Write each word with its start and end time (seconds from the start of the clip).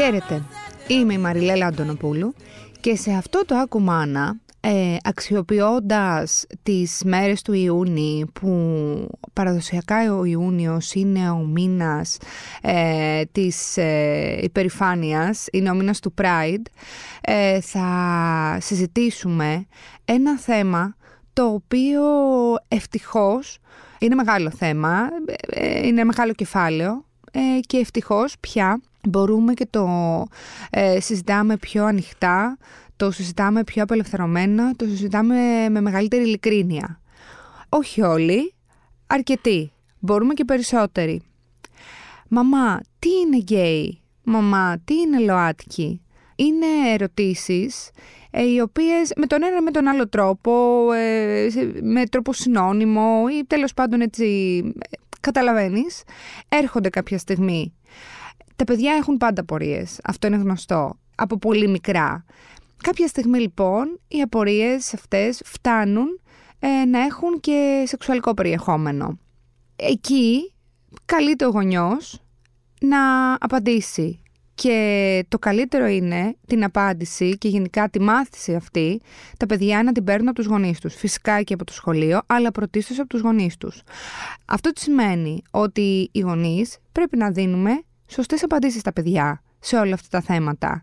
Χαίρετε, 0.00 0.42
είμαι 0.86 1.12
η 1.14 1.18
Μαριλέλα 1.18 1.66
Αντωνοπούλου 1.66 2.34
και 2.80 2.96
σε 2.96 3.12
αυτό 3.12 3.44
το 3.46 3.54
Ακουμάνα 3.54 4.40
ε, 4.60 4.96
αξιοποιώντας 5.04 6.46
τις 6.62 7.02
μέρες 7.04 7.42
του 7.42 7.52
Ιούνιου 7.52 8.30
που 8.32 8.50
παραδοσιακά 9.32 10.14
ο 10.14 10.24
Ιούνιος 10.24 10.94
είναι 10.94 11.30
ο 11.30 11.36
μήνας 11.36 12.16
ε, 12.62 13.22
της 13.32 13.76
ε, 13.76 14.38
υπερηφάνειας, 14.42 15.46
είναι 15.52 15.70
ο 15.70 15.74
μήνας 15.74 16.00
του 16.00 16.14
Pride, 16.22 16.66
ε, 17.20 17.60
θα 17.60 18.58
συζητήσουμε 18.60 19.66
ένα 20.04 20.38
θέμα 20.38 20.96
το 21.32 21.44
οποίο 21.44 22.02
ευτυχώς 22.68 23.58
είναι 23.98 24.14
μεγάλο 24.14 24.50
θέμα, 24.50 25.08
ε, 25.46 25.86
είναι 25.86 26.04
μεγάλο 26.04 26.32
κεφάλαιο 26.32 27.04
και 27.66 27.76
ευτυχώς 27.76 28.34
πια 28.40 28.80
μπορούμε 29.08 29.54
και 29.54 29.66
το 29.70 29.88
συζητάμε 30.98 31.56
πιο 31.56 31.84
ανοιχτά, 31.84 32.58
το 32.96 33.10
συζητάμε 33.10 33.64
πιο 33.64 33.82
απελευθερωμένα, 33.82 34.72
το 34.76 34.84
συζητάμε 34.84 35.68
με 35.68 35.80
μεγαλύτερη 35.80 36.22
ειλικρίνεια. 36.22 37.00
Όχι 37.68 38.02
όλοι, 38.02 38.54
αρκετοί. 39.06 39.72
Μπορούμε 39.98 40.34
και 40.34 40.44
περισσότεροι. 40.44 41.22
Μαμά, 42.28 42.80
τι 42.98 43.08
είναι 43.10 43.36
γκέι; 43.36 44.00
Μαμά, 44.22 44.78
τι 44.84 44.94
είναι 44.94 45.18
ΛΟΑΤΚΙ; 45.20 46.00
Είναι 46.36 46.66
ερωτήσεις 46.92 47.90
ε, 48.30 48.42
οι 48.42 48.60
οποίες 48.60 49.12
με 49.16 49.26
τον 49.26 49.42
ένα 49.42 49.62
με 49.62 49.70
τον 49.70 49.86
άλλο 49.86 50.08
τρόπο, 50.08 50.52
ε, 50.92 51.48
με 51.82 52.06
τρόπο 52.06 52.32
συνώνυμο 52.32 53.24
ή 53.38 53.44
τέλος 53.46 53.74
πάντων 53.74 54.00
έτσι 54.00 54.62
καταλαβαίνεις, 55.20 56.02
έρχονται 56.48 56.88
κάποια 56.88 57.18
στιγμή. 57.18 57.72
Τα 58.58 58.64
παιδιά 58.64 58.94
έχουν 58.94 59.16
πάντα 59.16 59.44
πορείες, 59.44 60.00
αυτό 60.04 60.26
είναι 60.26 60.36
γνωστό, 60.36 60.98
από 61.14 61.38
πολύ 61.38 61.68
μικρά. 61.68 62.24
Κάποια 62.82 63.06
στιγμή 63.06 63.38
λοιπόν 63.38 64.00
οι 64.08 64.20
απορίες 64.20 64.94
αυτές 64.94 65.40
φτάνουν 65.44 66.20
ε, 66.58 66.84
να 66.84 66.98
έχουν 66.98 67.40
και 67.40 67.84
σεξουαλικό 67.86 68.34
περιεχόμενο. 68.34 69.18
Εκεί 69.76 70.52
καλείται 71.04 71.46
ο 71.46 71.48
γονιός 71.48 72.22
να 72.80 73.32
απαντήσει 73.32 74.22
και 74.54 75.24
το 75.28 75.38
καλύτερο 75.38 75.86
είναι 75.86 76.36
την 76.46 76.64
απάντηση 76.64 77.38
και 77.38 77.48
γενικά 77.48 77.88
τη 77.88 78.00
μάθηση 78.00 78.54
αυτή 78.54 79.00
τα 79.36 79.46
παιδιά 79.46 79.82
να 79.82 79.92
την 79.92 80.04
παίρνουν 80.04 80.28
από 80.28 80.36
τους 80.36 80.46
γονείς 80.46 80.80
τους. 80.80 80.94
Φυσικά 80.94 81.42
και 81.42 81.54
από 81.54 81.64
το 81.64 81.72
σχολείο, 81.72 82.20
αλλά 82.26 82.50
πρωτίστως 82.50 82.98
από 82.98 83.08
τους 83.08 83.20
γονείς 83.20 83.56
τους. 83.56 83.82
Αυτό 84.46 84.72
τι 84.72 84.80
σημαίνει 84.80 85.42
ότι 85.50 86.08
οι 86.12 86.20
γονείς 86.20 86.78
πρέπει 86.92 87.16
να 87.16 87.30
δίνουμε 87.30 87.82
σωστές 88.08 88.42
απαντήσεις 88.42 88.80
στα 88.80 88.92
παιδιά 88.92 89.42
σε 89.58 89.76
όλα 89.76 89.94
αυτά 89.94 90.08
τα 90.10 90.20
θέματα. 90.20 90.82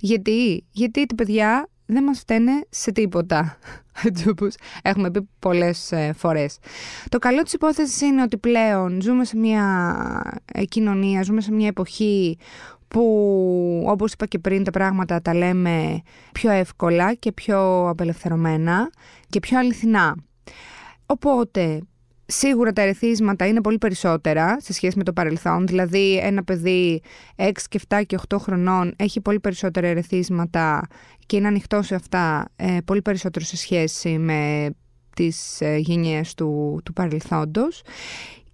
Γιατί, 0.00 0.64
γιατί 0.70 1.06
τα 1.06 1.14
παιδιά 1.14 1.68
δεν 1.86 2.02
μας 2.02 2.18
φταίνε 2.18 2.52
σε 2.70 2.92
τίποτα, 2.92 3.58
έτσι 4.06 4.28
όπως 4.28 4.54
έχουμε 4.82 5.10
πει 5.10 5.28
πολλές 5.38 5.92
ε, 5.92 6.12
φορές. 6.16 6.58
Το 7.08 7.18
καλό 7.18 7.42
της 7.42 7.52
υπόθεσης 7.52 8.00
είναι 8.00 8.22
ότι 8.22 8.36
πλέον 8.36 9.00
ζούμε 9.00 9.24
σε 9.24 9.36
μια 9.36 9.64
ε, 10.52 10.64
κοινωνία, 10.64 11.22
ζούμε 11.22 11.40
σε 11.40 11.52
μια 11.52 11.66
εποχή 11.66 12.38
που 12.88 13.84
όπως 13.86 14.12
είπα 14.12 14.26
και 14.26 14.38
πριν 14.38 14.64
τα 14.64 14.70
πράγματα 14.70 15.22
τα 15.22 15.34
λέμε 15.34 16.02
πιο 16.32 16.50
εύκολα 16.50 17.14
και 17.14 17.32
πιο 17.32 17.88
απελευθερωμένα 17.88 18.90
και 19.28 19.40
πιο 19.40 19.58
αληθινά. 19.58 20.16
Οπότε 21.06 21.80
Σίγουρα 22.26 22.72
τα 22.72 22.82
ερεθίσματα 22.82 23.46
είναι 23.46 23.60
πολύ 23.60 23.78
περισσότερα 23.78 24.56
σε 24.60 24.72
σχέση 24.72 24.98
με 24.98 25.04
το 25.04 25.12
παρελθόν. 25.12 25.66
Δηλαδή, 25.66 26.18
ένα 26.18 26.44
παιδί 26.44 27.02
6 27.36 27.50
και 27.68 27.80
7 27.88 28.02
και 28.06 28.18
8 28.28 28.36
χρονών 28.38 28.94
έχει 28.96 29.20
πολύ 29.20 29.40
περισσότερα 29.40 29.86
ερεθίσματα 29.86 30.86
και 31.26 31.36
είναι 31.36 31.46
ανοιχτό 31.46 31.82
σε 31.82 31.94
αυτά 31.94 32.48
ε, 32.56 32.78
πολύ 32.84 33.02
περισσότερο 33.02 33.44
σε 33.44 33.56
σχέση 33.56 34.18
με 34.18 34.70
τις 35.16 35.60
ε, 35.60 35.76
γενιές 35.76 36.34
του, 36.34 36.80
του 36.84 36.92
παρελθόντος. 36.92 37.82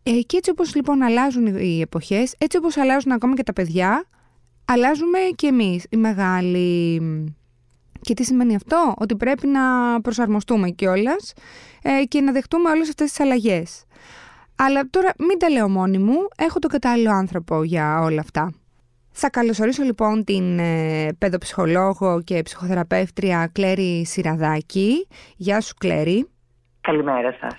Ε, 0.02 0.10
και 0.10 0.36
έτσι 0.36 0.50
όπως 0.50 0.74
λοιπόν 0.74 1.02
αλλάζουν 1.02 1.46
οι 1.46 1.80
εποχές, 1.80 2.34
έτσι 2.38 2.56
όπως 2.56 2.76
αλλάζουν 2.76 3.12
ακόμα 3.12 3.34
και 3.34 3.42
τα 3.42 3.52
παιδιά, 3.52 4.04
αλλάζουμε 4.64 5.18
και 5.34 5.46
εμείς 5.46 5.86
οι 5.90 5.96
μεγάλοι 5.96 7.00
και 8.00 8.14
τι 8.14 8.24
σημαίνει 8.24 8.54
αυτό, 8.54 8.94
ότι 8.98 9.16
πρέπει 9.16 9.46
να 9.46 9.60
προσαρμοστούμε 10.00 10.70
κιόλας 10.70 11.32
ε, 11.82 12.04
και 12.04 12.20
να 12.20 12.32
δεχτούμε 12.32 12.70
όλες 12.70 12.88
αυτές 12.88 13.08
τις 13.08 13.20
αλλαγές. 13.20 13.84
Αλλά 14.56 14.88
τώρα 14.90 15.12
μην 15.18 15.38
τα 15.38 15.50
λέω 15.50 15.68
μόνη 15.68 15.98
μου, 15.98 16.16
έχω 16.36 16.58
τον 16.58 16.70
κατάλληλο 16.70 17.10
άνθρωπο 17.10 17.62
για 17.62 18.00
όλα 18.00 18.20
αυτά. 18.20 18.52
Θα 19.12 19.30
καλωσορίσω 19.30 19.82
λοιπόν 19.82 20.24
την 20.24 20.58
ε, 20.58 21.08
παιδοψυχολόγο 21.18 22.22
και 22.22 22.42
ψυχοθεραπεύτρια 22.42 23.50
Κλέρι 23.52 24.04
Σιραδάκη. 24.06 25.06
Γεια 25.36 25.60
σου 25.60 25.74
Κλέρι. 25.78 26.28
Καλημέρα 26.80 27.36
σας. 27.40 27.54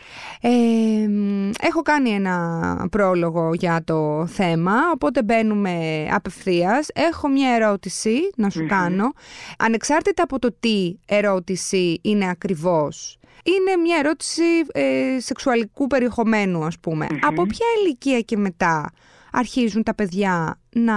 έχω 1.61 1.81
κάνει 1.81 2.09
ένα 2.09 2.87
πρόλογο 2.91 3.53
για 3.53 3.83
το 3.83 4.25
θέμα, 4.27 4.73
οπότε 4.93 5.23
μπαίνουμε 5.23 6.07
απευθείας. 6.11 6.87
Έχω 6.93 7.27
μια 7.27 7.49
ερώτηση 7.55 8.29
να 8.35 8.49
σου 8.49 8.65
κάνω. 8.65 9.11
Ανεξάρτητα 9.57 10.23
από 10.23 10.39
το 10.39 10.55
τι 10.59 10.95
ερώτηση 11.05 11.99
είναι 12.03 12.29
ακριβώς, 12.29 13.17
είναι 13.43 13.81
μια 13.81 13.97
ερώτηση 13.99 14.43
ε, 14.71 15.19
σεξουαλικού 15.19 15.87
περιεχομένου, 15.87 16.63
ας 16.63 16.79
πουμε 16.79 17.07
Από 17.21 17.45
ποια 17.45 17.65
ηλικία 17.83 18.19
και 18.19 18.37
μετά 18.37 18.91
αρχίζουν 19.31 19.83
τα 19.83 19.95
παιδιά 19.95 20.59
να 20.69 20.95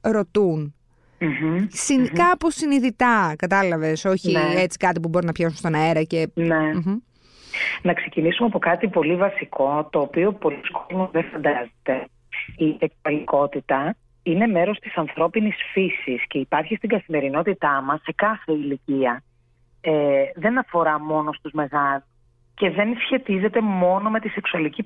ρωτούν; 0.00 0.74
Mm-hmm. 1.24 1.66
Συν, 1.68 2.12
Κάπως 2.12 2.54
συνειδητά, 2.54 3.34
κατάλαβες, 3.38 4.04
όχι 4.04 4.32
ναι. 4.32 4.60
έτσι 4.60 4.78
κάτι 4.78 5.00
που 5.00 5.08
μπορεί 5.08 5.26
να 5.26 5.32
πιάσουν 5.32 5.56
στον 5.56 5.74
αέρα 5.74 6.02
και... 6.02 6.28
Ναι. 6.34 6.56
Να 7.82 7.92
ξεκινήσουμε 7.92 8.48
από 8.48 8.58
κάτι 8.58 8.88
πολύ 8.88 9.16
βασικό, 9.16 9.88
το 9.92 10.00
οποίο 10.00 10.32
πολλοί 10.32 10.60
κόσμοι 10.72 11.08
δεν 11.12 11.24
φαντάζεται. 11.24 12.06
Η 12.56 12.76
σεξουαλικότητα 12.78 13.96
είναι 14.22 14.46
μέρος 14.46 14.78
της 14.78 14.96
ανθρώπινης 14.96 15.56
φύσης 15.72 16.26
και 16.26 16.38
υπάρχει 16.38 16.76
στην 16.76 16.88
καθημερινότητά 16.88 17.82
μας 17.82 18.00
σε 18.02 18.12
κάθε 18.16 18.52
ηλικία. 18.52 19.22
Ε, 19.80 20.24
δεν 20.34 20.58
αφορά 20.58 21.00
μόνο 21.00 21.32
στους 21.32 21.52
μεγάλους 21.52 22.04
και 22.54 22.70
δεν 22.70 22.96
σχετίζεται 23.04 23.60
μόνο 23.60 24.10
με 24.10 24.20
τη 24.20 24.28
σεξουαλική 24.28 24.82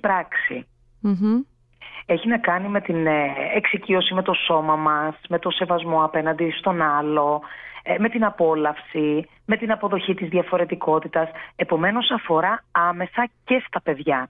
Έχει 2.06 2.28
να 2.28 2.38
κάνει 2.38 2.68
με 2.68 2.80
την 2.80 3.06
ε, 3.06 3.32
εξοικείωση 3.54 4.14
με 4.14 4.22
το 4.22 4.32
σώμα 4.32 4.76
μας, 4.76 5.14
με 5.28 5.38
το 5.38 5.50
σεβασμό 5.50 6.04
απέναντι 6.04 6.50
στον 6.50 6.82
άλλο, 6.82 7.40
ε, 7.42 7.65
με 7.98 8.08
την 8.08 8.24
απόλαυση, 8.24 9.28
με 9.44 9.56
την 9.56 9.72
αποδοχή 9.72 10.14
της 10.14 10.28
διαφορετικότητας. 10.28 11.28
Επομένως 11.56 12.10
αφορά 12.10 12.64
άμεσα 12.70 13.28
και 13.44 13.62
στα 13.66 13.80
παιδια 13.80 14.28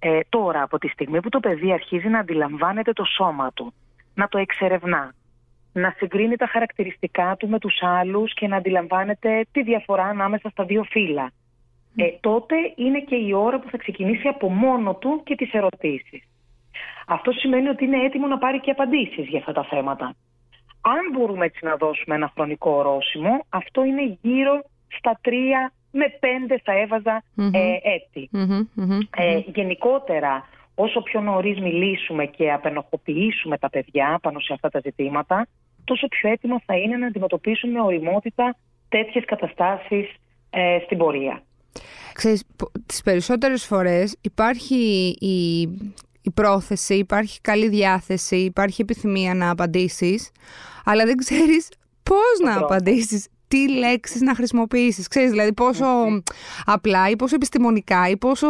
Ε, 0.00 0.20
τώρα 0.28 0.62
από 0.62 0.78
τη 0.78 0.88
στιγμή 0.88 1.20
που 1.20 1.28
το 1.28 1.40
παιδί 1.40 1.72
αρχίζει 1.72 2.08
να 2.08 2.18
αντιλαμβάνεται 2.18 2.92
το 2.92 3.04
σώμα 3.04 3.52
του, 3.52 3.72
να 4.14 4.28
το 4.28 4.38
εξερευνά, 4.38 5.14
να 5.72 5.94
συγκρίνει 5.96 6.36
τα 6.36 6.46
χαρακτηριστικά 6.46 7.36
του 7.38 7.48
με 7.48 7.58
τους 7.58 7.78
άλλους 7.80 8.34
και 8.34 8.46
να 8.46 8.56
αντιλαμβάνεται 8.56 9.46
τη 9.52 9.62
διαφορά 9.62 10.04
ανάμεσα 10.04 10.48
στα 10.48 10.64
δύο 10.64 10.82
φύλλα. 10.82 11.30
Ε, 11.96 12.04
τότε 12.20 12.54
είναι 12.76 13.00
και 13.00 13.16
η 13.16 13.32
ώρα 13.32 13.58
που 13.58 13.70
θα 13.70 13.76
ξεκινήσει 13.76 14.28
από 14.28 14.50
μόνο 14.50 14.94
του 14.94 15.20
και 15.24 15.34
τις 15.34 15.52
ερωτήσεις. 15.52 16.22
Αυτό 17.06 17.32
σημαίνει 17.32 17.68
ότι 17.68 17.84
είναι 17.84 18.04
έτοιμο 18.04 18.26
να 18.26 18.38
πάρει 18.38 18.60
και 18.60 18.70
απαντήσεις 18.70 19.28
για 19.28 19.38
αυτά 19.38 19.52
τα 19.52 19.64
θέματα. 19.64 20.14
Αν 20.80 21.00
μπορούμε 21.12 21.44
έτσι 21.44 21.64
να 21.64 21.76
δώσουμε 21.76 22.14
ένα 22.14 22.30
χρονικό 22.34 22.70
ορόσημο, 22.70 23.44
αυτό 23.48 23.84
είναι 23.84 24.18
γύρω 24.20 24.64
στα 24.98 25.18
τρία 25.20 25.72
με 25.90 26.06
πέντε 26.20 26.60
θα 26.64 26.72
εβαζα 26.72 27.22
ε, 27.52 27.76
ετη 27.94 28.30
ε, 29.16 29.40
γενικότερα, 29.54 30.48
όσο 30.74 31.02
πιο 31.02 31.20
νωρίς 31.20 31.60
μιλήσουμε 31.60 32.26
και 32.26 32.52
απενοχοποιήσουμε 32.52 33.58
τα 33.58 33.70
παιδιά 33.70 34.18
πάνω 34.22 34.40
σε 34.40 34.52
αυτά 34.52 34.68
τα 34.68 34.80
ζητήματα, 34.82 35.46
τόσο 35.84 36.08
πιο 36.08 36.30
έτοιμα 36.30 36.62
θα 36.66 36.76
είναι 36.76 36.96
να 36.96 37.06
αντιμετωπίσουν 37.06 37.70
με 37.70 37.80
οριμότητα 37.80 38.56
τέτοιες 38.88 39.24
καταστάσεις 39.24 40.14
ε, 40.50 40.78
στην 40.84 40.98
πορεία. 40.98 41.42
Ξέρεις, 42.12 42.44
τις 42.86 43.02
περισσότερες 43.02 43.66
φορές 43.66 44.16
υπάρχει 44.20 45.14
η 45.20 45.68
η 46.22 46.30
πρόθεση, 46.30 46.94
υπάρχει 46.94 47.40
καλή 47.40 47.68
διάθεση, 47.68 48.36
υπάρχει 48.36 48.82
επιθυμία 48.82 49.34
να 49.34 49.50
απαντήσεις, 49.50 50.30
αλλά 50.84 51.04
δεν 51.04 51.16
ξέρεις 51.16 51.68
πώς 52.02 52.38
να 52.44 52.58
απαντήσεις, 52.58 53.28
τι 53.48 53.68
λέξεις 53.68 54.20
να 54.20 54.34
χρησιμοποιήσεις. 54.34 55.08
Ξέρεις 55.08 55.30
δηλαδή 55.30 55.52
πόσο 55.52 55.86
απλά 56.64 57.10
ή 57.10 57.16
πόσο 57.16 57.34
επιστημονικά 57.34 58.08
ή 58.08 58.16
πόσο 58.16 58.46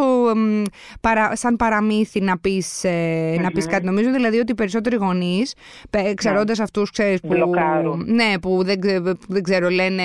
παρα, 1.01 1.37
σαν 1.37 1.57
παραμύθι 1.57 2.21
να 2.21 2.39
πεις, 2.39 2.85
ε, 2.85 3.37
να 3.41 3.51
πεις 3.51 3.67
κάτι. 3.67 3.85
Νομίζω 3.85 4.13
δηλαδή 4.13 4.39
ότι 4.39 4.53
οι 4.53 4.55
περισσότεροι 4.55 4.97
γονείς, 4.97 5.55
ξέροντας 6.15 6.59
ναι. 6.59 6.65
αυτούς 6.65 6.91
ξέρεις, 6.91 7.21
που, 7.21 7.35
ναι, 8.05 8.39
που 8.39 8.63
δεν, 8.65 8.81
δεν 9.29 9.43
ξέρω 9.43 9.69
λένε 9.69 10.03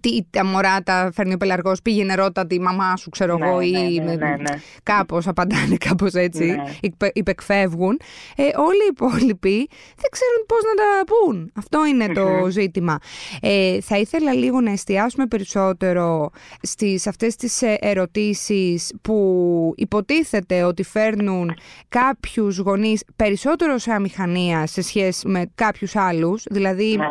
τι, 0.00 0.18
τα 0.30 0.44
μωρά 0.44 0.82
τα 0.82 1.10
φέρνει 1.14 1.32
ο 1.34 1.36
πελαργός, 1.36 1.82
πήγαινε 1.82 2.14
ρώτα 2.14 2.46
τη 2.46 2.60
μαμά 2.60 2.96
σου, 2.96 3.10
ξέρω 3.10 3.36
Ναι, 3.38 3.46
εγώ, 3.48 3.58
ναι, 3.58 3.66
ή 3.66 3.98
ναι, 4.00 4.14
ναι, 4.14 4.26
ναι. 4.28 4.60
κάπως 4.82 5.26
απαντάνε 5.26 5.76
κάπως 5.88 6.12
έτσι, 6.14 6.44
Ναι. 6.44 6.62
υπε- 6.80 7.16
υπεκφεύγουν. 7.16 8.00
Ε, 8.36 8.42
όλοι 8.42 8.82
οι 8.84 8.90
υπόλοιποι 8.90 9.68
δεν 9.96 10.10
ξέρουν 10.10 10.46
πώς 10.46 10.58
να 10.62 10.74
τα 10.82 11.04
πούν. 11.06 11.52
Αυτό 11.56 11.86
είναι 11.86 12.08
το 12.08 12.50
ζήτημα. 12.50 12.98
Ε, 13.40 13.80
θα 13.80 13.98
ήθελα 13.98 14.32
λίγο 14.34 14.60
να 14.60 14.70
εστιάσουμε 14.70 15.26
περισσότερο 15.26 16.30
στις 16.62 17.06
αυτές 17.06 17.36
τις 17.36 17.62
ε, 17.62 17.76
ερωτήσεις 17.80 18.92
που 19.02 19.72
υποτίθεται 19.76 20.62
ότι 20.62 20.82
φέρνουν 20.82 21.54
κάποιους 21.88 22.58
γονείς 22.58 23.02
περισσότερο 23.16 23.78
σε 23.78 23.92
αμηχανία 23.92 24.66
σε 24.66 24.82
σχέση 24.82 25.28
με 25.28 25.50
κάποιους 25.54 25.96
άλλους. 25.96 26.44
Δηλαδή 26.50 26.96
Ναι. 26.96 27.06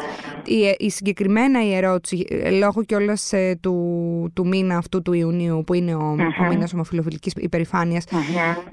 η, 0.56 0.76
η 0.80 0.90
συγκεκριμένα 0.90 1.66
η 1.66 1.74
ερώτηση, 1.76 2.26
ε, 2.30 2.50
λόγω 2.70 2.86
κιόλας 2.86 3.34
ε, 3.34 3.60
του, 3.62 4.32
του 4.36 4.48
μήνα 4.48 4.78
αυτού 4.78 5.02
του 5.02 5.14
Ιουνίου 5.14 5.64
που 5.66 5.74
είναι 5.74 5.96
ο, 5.96 6.16
ο 6.42 6.48
μήνας 6.50 6.74
ομοφιλοφιλικής 6.74 7.34
υπερηφάνειας, 7.36 8.06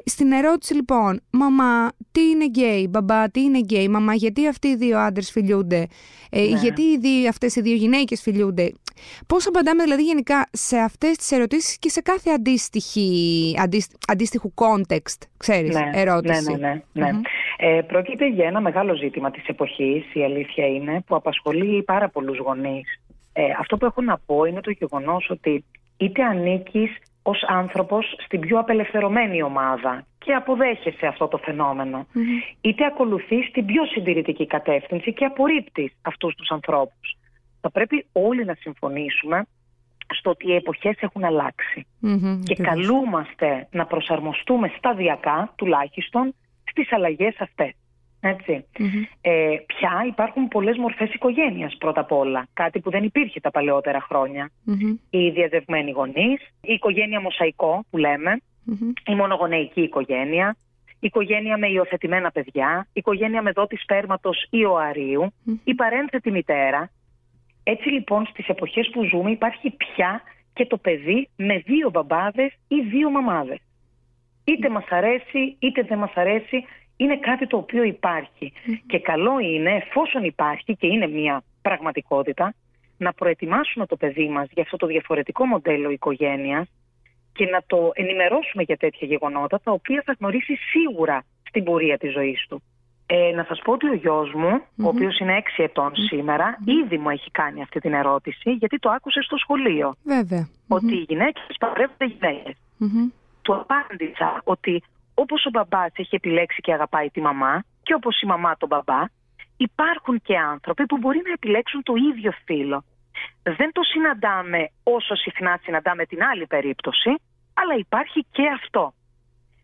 στην 0.04 0.32
ερώτηση 0.32 0.74
λοιπόν, 0.74 1.20
μαμά, 1.30 1.88
τι 2.12 2.20
είναι 2.20 2.44
γκέι, 2.44 2.86
μπαμπά, 2.90 3.30
τι 3.30 3.40
είναι 3.40 3.58
γκέι, 3.58 3.88
μαμά, 3.88 4.14
γιατί 4.14 4.48
αυτοί 4.48 4.68
οι 4.68 4.76
δύο 4.76 4.98
άντρες 4.98 5.30
φιλιούνται, 5.30 5.86
ε, 6.30 6.44
γιατί 6.44 6.82
οι 6.82 6.98
δύο, 6.98 7.28
αυτές 7.28 7.56
οι 7.56 7.60
δύο 7.60 7.74
γυναίκες 7.74 8.20
φιλιούνται; 8.20 8.72
Πώς 9.26 9.46
απαντάμε 9.46 9.82
δηλαδή 9.82 10.02
γενικά 10.02 10.48
σε 10.52 10.76
αυτές 10.76 11.16
τις 11.16 11.30
ερωτήσεις 11.30 11.78
και 11.78 11.88
σε 11.88 12.00
κάθε 12.00 12.30
αντίστοιχη, 12.30 13.54
αντίσ- 13.62 13.96
αντίστοιχου 14.08 14.52
context, 14.54 15.18
ξέρεις, 15.36 15.76
ερώτηση. 15.92 16.50
Ναι, 16.50 16.56
ναι, 16.56 16.82
ναι. 16.92 17.10
ναι. 17.12 17.20
Ε, 17.58 17.80
πρόκειται 17.80 18.28
για 18.28 18.46
ένα 18.46 18.60
μεγάλο 18.60 18.94
ζήτημα 18.94 19.30
της 19.30 19.46
εποχής, 19.46 20.14
η 20.14 20.24
αλήθεια 20.24 20.66
είναι, 20.66 21.02
που 21.06 21.14
απασχολεί 21.16 21.82
πάρα 21.82 22.08
πολλούς 22.08 22.38
γονείς. 22.38 23.00
Ε, 23.38 23.42
αυτό 23.58 23.76
που 23.76 23.84
έχω 23.84 24.02
να 24.02 24.18
πω 24.26 24.44
είναι 24.44 24.60
το 24.60 24.70
γεγονός 24.70 25.30
ότι 25.30 25.64
είτε 25.96 26.22
ανήκεις 26.24 26.90
ως 27.22 27.44
άνθρωπος 27.48 28.14
στην 28.24 28.40
πιο 28.40 28.58
απελευθερωμένη 28.58 29.42
ομάδα 29.42 30.06
και 30.18 30.32
αποδέχεσαι 30.32 31.06
αυτό 31.06 31.28
το 31.28 31.36
φαινομενο 31.36 32.06
είτε 32.60 32.84
ακολουθείς 32.84 33.50
την 33.50 33.66
πιο 33.66 33.84
συντηρητική 33.86 34.46
κατεύθυνση 34.46 35.12
και 35.12 35.24
απορρίπτεις 35.24 35.92
αυτούς 36.02 36.34
τους 36.34 36.50
ανθρώπους. 36.50 37.16
Θα 37.60 37.70
πρέπει 37.70 38.06
όλοι 38.12 38.44
να 38.44 38.54
συμφωνήσουμε 38.54 39.46
στο 40.14 40.30
ότι 40.30 40.48
οι 40.48 40.54
εποχές 40.54 40.96
έχουν 41.00 41.24
αλλάξει 41.24 41.86
Μμμ, 41.98 42.40
και 42.42 42.56
ακριβώς. 42.58 42.74
καλούμαστε 42.74 43.68
να 43.70 43.86
προσαρμοστούμε 43.86 44.72
σταδιακά 44.76 45.52
τουλάχιστον 45.56 46.34
στις 46.64 46.92
αλλαγές 46.92 47.36
αυτές. 47.38 47.72
Έτσι. 48.28 48.66
Ε, 49.20 49.56
πια 49.66 50.04
υπάρχουν 50.06 50.48
πολλές 50.48 50.76
μορφές 50.76 51.14
οικογένειας 51.14 51.76
πρώτα 51.78 52.00
απ' 52.00 52.12
όλα, 52.12 52.46
κάτι 52.52 52.80
που 52.80 52.90
δεν 52.90 53.04
υπήρχε 53.04 53.40
τα 53.40 53.50
παλαιότερα 53.50 54.00
χρόνια. 54.00 54.50
Μμμ, 54.64 54.96
Οι 55.10 55.30
διαζευμένοι 55.30 55.90
γονείς, 55.90 56.40
η 56.62 56.72
οικογένεια 56.72 57.20
μοσαϊκό 57.20 57.84
που 57.90 57.96
λέμε, 57.96 58.40
μμμ. 58.64 58.92
η 59.06 59.14
μονογονεϊκή 59.14 59.80
οικογένεια, 59.80 60.56
η 60.86 61.06
οικογένεια 61.06 61.58
με 61.58 61.68
υιοθετημένα 61.68 62.30
παιδιά, 62.30 62.86
η 62.88 62.90
οικογένεια 62.92 63.42
με 63.42 63.50
δότη 63.50 63.76
σπέρματος 63.76 64.46
ή 64.50 64.64
οαρίου, 64.64 65.32
η 65.64 65.74
παρένθετη 65.74 66.30
μητέρα. 66.30 66.90
Έτσι 67.62 67.88
λοιπόν 67.88 68.26
στις 68.26 68.48
εποχές 68.48 68.90
που 68.92 69.04
ζούμε 69.04 69.30
υπάρχει 69.30 69.70
πια 69.70 70.22
και 70.52 70.66
το 70.66 70.76
παιδί 70.76 71.28
με 71.36 71.58
δύο 71.58 71.90
μπαμπάδες 71.90 72.52
ή 72.68 72.80
δύο 72.80 73.10
μαμάδες. 73.10 73.58
Είτε 74.44 74.68
μας 74.68 74.84
αρέσει 74.88 75.56
είτε 75.58 75.82
δεν 75.82 75.98
μας 75.98 76.12
αρέσει, 76.14 76.64
είναι 76.96 77.18
κάτι 77.18 77.46
το 77.46 77.56
οποίο 77.56 77.82
υπάρχει. 77.82 78.52
Και 78.86 78.98
καλό 78.98 79.38
είναι, 79.38 79.70
εφόσον 79.74 80.24
υπάρχει 80.24 80.76
και 80.76 80.86
είναι 80.86 81.06
μια 81.06 81.42
πραγματικότητα, 81.62 82.54
να 82.98 83.12
προετοιμάσουμε 83.12 83.86
το 83.86 83.96
παιδί 83.96 84.28
μας 84.28 84.48
για 84.52 84.62
αυτό 84.62 84.76
το 84.76 84.86
διαφορετικό 84.86 85.46
μοντέλο 85.46 85.90
οικογένειας 85.90 86.68
και 87.32 87.46
να 87.46 87.62
το 87.66 87.90
ενημερώσουμε 87.94 88.62
για 88.62 88.76
τέτοια 88.76 89.06
γεγονότα, 89.06 89.60
τα 89.60 89.72
οποία 89.72 90.02
θα 90.06 90.16
γνωρίσει 90.18 90.54
σίγουρα 90.54 91.24
στην 91.48 91.64
πορεία 91.64 91.98
της 91.98 92.12
ζωής 92.12 92.46
του. 92.48 92.62
Ε, 93.06 93.32
να 93.34 93.44
σας 93.48 93.60
πω 93.64 93.72
ότι 93.72 93.88
ο 93.88 93.94
γιος 93.94 94.32
μου, 94.32 94.60
ο 94.84 94.88
οποίος 94.88 95.18
είναι 95.18 95.36
6 95.36 95.62
ετών 95.62 95.92
σήμερα, 95.94 96.58
ήδη 96.64 96.98
μου 96.98 97.10
έχει 97.10 97.30
κάνει 97.30 97.62
αυτή 97.62 97.80
την 97.80 97.92
ερώτηση, 97.92 98.50
γιατί 98.50 98.78
το 98.78 98.90
άκουσε 98.90 99.22
στο 99.22 99.36
σχολείο, 99.36 99.94
Βέβαια. 100.04 100.48
ότι 100.68 100.94
οι 100.94 101.04
γυναίκες 101.08 101.56
παντρεύονται 101.60 102.04
γυναίκες. 102.04 102.56
Μμμ. 102.76 103.08
Του 103.42 103.54
απάντησα 103.54 104.40
ότι 104.44 104.82
όπως 105.22 105.44
ο 105.46 105.50
μπαμπάς 105.50 105.92
έχει 105.96 106.14
επιλέξει 106.14 106.60
και 106.60 106.72
αγαπάει 106.72 107.08
τη 107.10 107.20
μαμά 107.20 107.64
και 107.82 107.94
όπως 107.94 108.20
η 108.20 108.26
μαμά 108.26 108.56
τον 108.56 108.68
μπαμπά, 108.68 109.02
υπάρχουν 109.56 110.20
και 110.22 110.38
άνθρωποι 110.38 110.86
που 110.86 110.96
μπορεί 110.96 111.20
να 111.24 111.32
επιλέξουν 111.32 111.82
το 111.82 111.94
ίδιο 112.10 112.32
φύλλο. 112.44 112.84
Δεν 113.42 113.72
το 113.72 113.82
συναντάμε 113.82 114.70
όσο 114.82 115.14
συχνά 115.14 115.58
συναντάμε 115.62 116.06
την 116.06 116.22
άλλη 116.22 116.46
περίπτωση, 116.46 117.10
αλλά 117.54 117.74
υπάρχει 117.78 118.26
και 118.30 118.42
αυτό. 118.62 118.94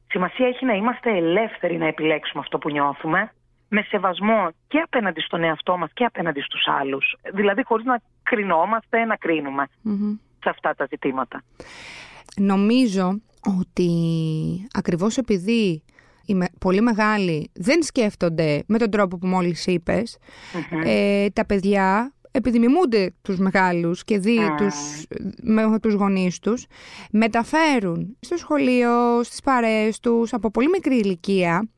Σημασία 0.08 0.46
έχει 0.46 0.64
να 0.64 0.72
είμαστε 0.72 1.16
ελεύθεροι 1.16 1.76
να 1.76 1.86
επιλέξουμε 1.86 2.42
αυτό 2.42 2.58
που 2.58 2.70
νιώθουμε, 2.70 3.32
με 3.68 3.82
σεβασμό 3.88 4.48
και 4.68 4.78
απέναντι 4.78 5.20
στον 5.20 5.42
εαυτό 5.42 5.76
μας 5.76 5.90
και 5.92 6.04
απέναντι 6.04 6.40
στους 6.40 6.66
άλλους. 6.80 7.16
Δηλαδή 7.32 7.62
χωρίς 7.64 7.84
να 7.84 8.00
κρινόμαστε, 8.22 9.04
να 9.04 9.16
κρίνουμε 9.16 9.68
Μμμ. 9.82 10.16
σε 10.42 10.48
αυτά 10.48 10.74
τα 10.74 10.86
ζητήματα. 10.90 11.42
Νομίζω 12.36 13.20
ότι 13.58 13.90
ακριβώς 14.72 15.16
επειδή 15.16 15.82
οι 16.26 16.34
με- 16.34 16.48
πολύ 16.58 16.80
μεγάλοι 16.80 17.50
δεν 17.52 17.82
σκέφτονται 17.82 18.62
με 18.66 18.78
τον 18.78 18.90
τρόπο 18.90 19.18
που 19.18 19.26
μόλις 19.26 19.66
είπες, 19.66 20.16
ε, 20.84 21.28
τα 21.30 21.46
παιδιά 21.46 22.14
επειδή 22.30 22.58
μιμούνται 22.58 23.14
τους 23.22 23.38
μεγάλους 23.38 24.04
και 24.04 24.18
δει 24.18 24.38
Α. 24.38 24.54
τους, 24.54 24.74
με 25.42 25.78
τους 25.80 25.94
γονείς 25.94 26.38
τους, 26.38 26.66
μεταφέρουν 27.10 28.16
στο 28.20 28.36
σχολείο, 28.36 29.22
στις 29.22 29.40
παρέες 29.40 30.00
τους, 30.00 30.32
από 30.32 30.50
πολύ 30.50 30.68
μικρή 30.68 30.96
ηλικία, 30.96 31.68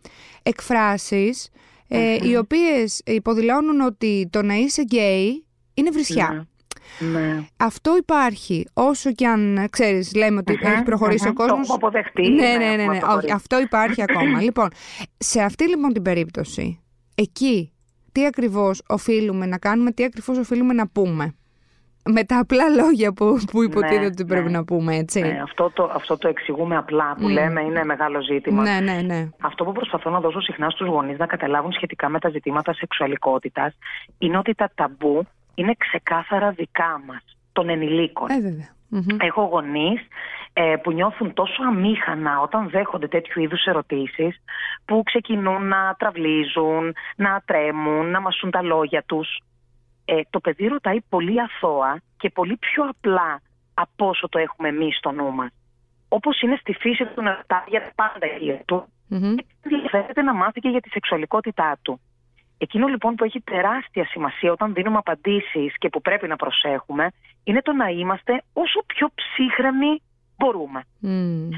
εκφράσεις 0.43 1.49
ε, 1.89 2.17
οι 2.29 2.37
οποίες 2.37 3.01
υποδηλώνουν 3.07 3.81
ότι 3.81 4.29
το 4.31 4.43
να 4.43 4.55
είσαι 4.55 4.83
γκέι 4.83 5.45
είναι 5.75 5.91
βρισιά. 5.91 6.49
Ναι. 7.13 7.45
Αυτό 7.57 7.97
υπάρχει. 7.97 8.67
Όσο 8.73 9.13
και 9.13 9.27
αν 9.27 9.67
ξέρεις, 9.71 10.15
λέμε 10.15 10.39
ότι 10.39 10.53
Αχα, 10.63 10.73
έχει 10.73 10.83
προχωρήσει 10.83 11.25
αχα. 11.29 11.45
ο 11.45 11.47
κόσμος. 11.47 11.67
Το 11.67 11.73
έχουμε 11.75 11.89
αποδεχτεί, 11.89 12.29
Ναι, 12.29 12.47
ναι, 12.47 12.57
ναι, 12.57 12.67
ναι. 12.67 12.73
έχουμε 12.73 12.85
ναι. 12.85 12.91
Όχι, 12.91 13.01
προχωρήσει. 13.01 13.33
αυτό 13.33 13.61
υπάρχει 13.61 14.03
ακόμα. 14.09 14.41
λοιπόν, 14.41 14.69
σε 15.19 15.43
αυτή 15.43 15.69
λοιπόν 15.69 15.93
την 15.93 16.03
περίπτωση, 16.03 16.81
εκεί 17.15 17.73
τι 18.13 18.27
ακριβώς 18.27 18.83
οφείλουμε 18.89 19.47
να 19.47 19.59
κάνουμε, 19.59 19.91
τι 19.93 20.05
ακριβώς 20.05 20.39
οφείλουμε 20.39 20.73
να 20.75 20.89
πούμε. 20.89 21.35
Με 22.11 22.25
τα 22.25 22.39
απλά 22.39 22.69
λόγια 22.69 23.13
που, 23.13 23.39
που 23.51 23.63
υποτίθεται 23.63 24.01
Ναι, 24.01 24.07
ότι 24.07 24.25
πρέπει 24.25 24.51
ναι. 24.51 24.57
να 24.59 24.65
πούμε, 24.65 24.97
έτσι. 24.97 25.21
Ναι, 25.21 25.41
αυτό, 25.43 25.71
το, 25.71 25.91
αυτό 25.95 26.19
το 26.19 26.29
εξηγούμε 26.29 26.77
απλά 26.77 27.15
που 27.15 27.23
Μμ. 27.27 27.33
λέμε 27.33 27.61
είναι 27.61 27.85
μεγάλο 27.85 28.23
ζήτημα. 28.23 28.63
ναι, 28.63 28.81
ναι. 28.93 29.01
ναι. 29.03 29.29
Αυτό 29.41 29.65
που 29.65 29.73
προσπαθώ 29.73 30.11
να 30.11 30.21
δώσω 30.21 30.41
συχνά 30.41 30.71
στους 30.71 30.87
γονείς 30.87 31.19
να 31.19 31.27
καταλάβουν 31.27 31.73
σχετικά 31.73 32.09
με 32.09 32.19
τα 32.19 32.29
ζητήματα 32.29 32.75
σεξουαλικότητας 32.75 33.75
είναι 34.19 34.39
ότι 34.39 34.55
τα 34.55 34.71
ταμπού 34.75 35.27
είναι 35.55 35.75
ξεκάθαρα 35.79 36.51
δικά 36.51 37.03
μας, 37.07 37.37
των 37.53 37.69
ενηλίκων. 37.69 38.31
Ε, 38.31 38.41
βέβαια. 38.41 38.73
Μμμ. 38.89 39.17
Έχω 39.21 39.43
γονείς 39.43 40.01
ε, 40.53 40.77
που 40.83 40.93
νιώθουν 40.93 41.33
τόσο 41.33 41.63
αμήχανα 41.63 42.41
όταν 42.41 42.69
δέχονται 42.71 43.09
τέτοιου 43.09 43.43
είδους 43.43 43.65
ερωτήσεις 43.65 44.43
που 44.85 45.03
ξεκινούν 45.05 45.69
να 45.69 45.95
τραυλίζουν, 45.99 46.95
να 47.17 47.43
τρέμουν, 47.45 48.11
να 48.11 48.21
μασούν 48.21 48.51
τα 48.51 48.63
λόγια 48.63 49.03
τους. 49.07 49.39
Ε, 50.05 50.21
το 50.31 50.41
παιδί 50.41 50.67
ρωτάει 50.67 51.01
πολύ 51.09 51.41
αθώα 51.41 52.01
και 52.17 52.31
πολύ 52.31 52.57
πιο 52.57 52.85
απλά 52.85 53.41
από 53.75 54.09
όσο 54.09 54.29
το 54.29 54.39
έχουμε 54.39 54.69
εμείς 54.69 54.97
στο 54.97 55.11
νου 55.11 55.33
μας. 55.33 55.51
Όπως 56.09 56.41
είναι 56.41 56.57
στη 56.61 56.73
φύση 56.73 57.05
του 57.05 57.23
να 57.23 57.35
ρωτάει 57.35 57.65
για 57.67 57.81
τα 57.81 57.91
πάντα 57.95 58.27
γύρω 58.27 58.61
του, 58.65 58.85
Μμμ. 59.09 59.35
ενδιαφέρεται 59.63 60.23
να 60.23 60.35
μάθει 60.35 60.61
και 60.61 60.69
για 60.69 60.81
τη 60.81 60.89
σεξουαλικότητά 60.89 61.79
του. 61.83 62.01
Εκείνο 62.65 62.87
λοιπόν 62.87 63.15
που 63.15 63.25
έχει 63.25 63.41
τεράστια 63.41 64.05
σημασία 64.05 64.53
όταν 64.53 64.75
δίνουμε 64.75 64.97
απαντήσεις 64.97 65.79
και 65.79 65.89
που 65.89 66.01
πρέπει 66.01 66.29
να 66.29 66.37
προσέχουμε 66.37 67.11
είναι 67.45 67.63
το 67.63 67.73
να 67.73 67.89
είμαστε 67.89 68.43
όσο 68.53 68.81
πιο 68.87 69.11
ψύχρεμοι 69.15 70.03
μπορούμε. 70.39 70.81
Μμ. 70.99 71.49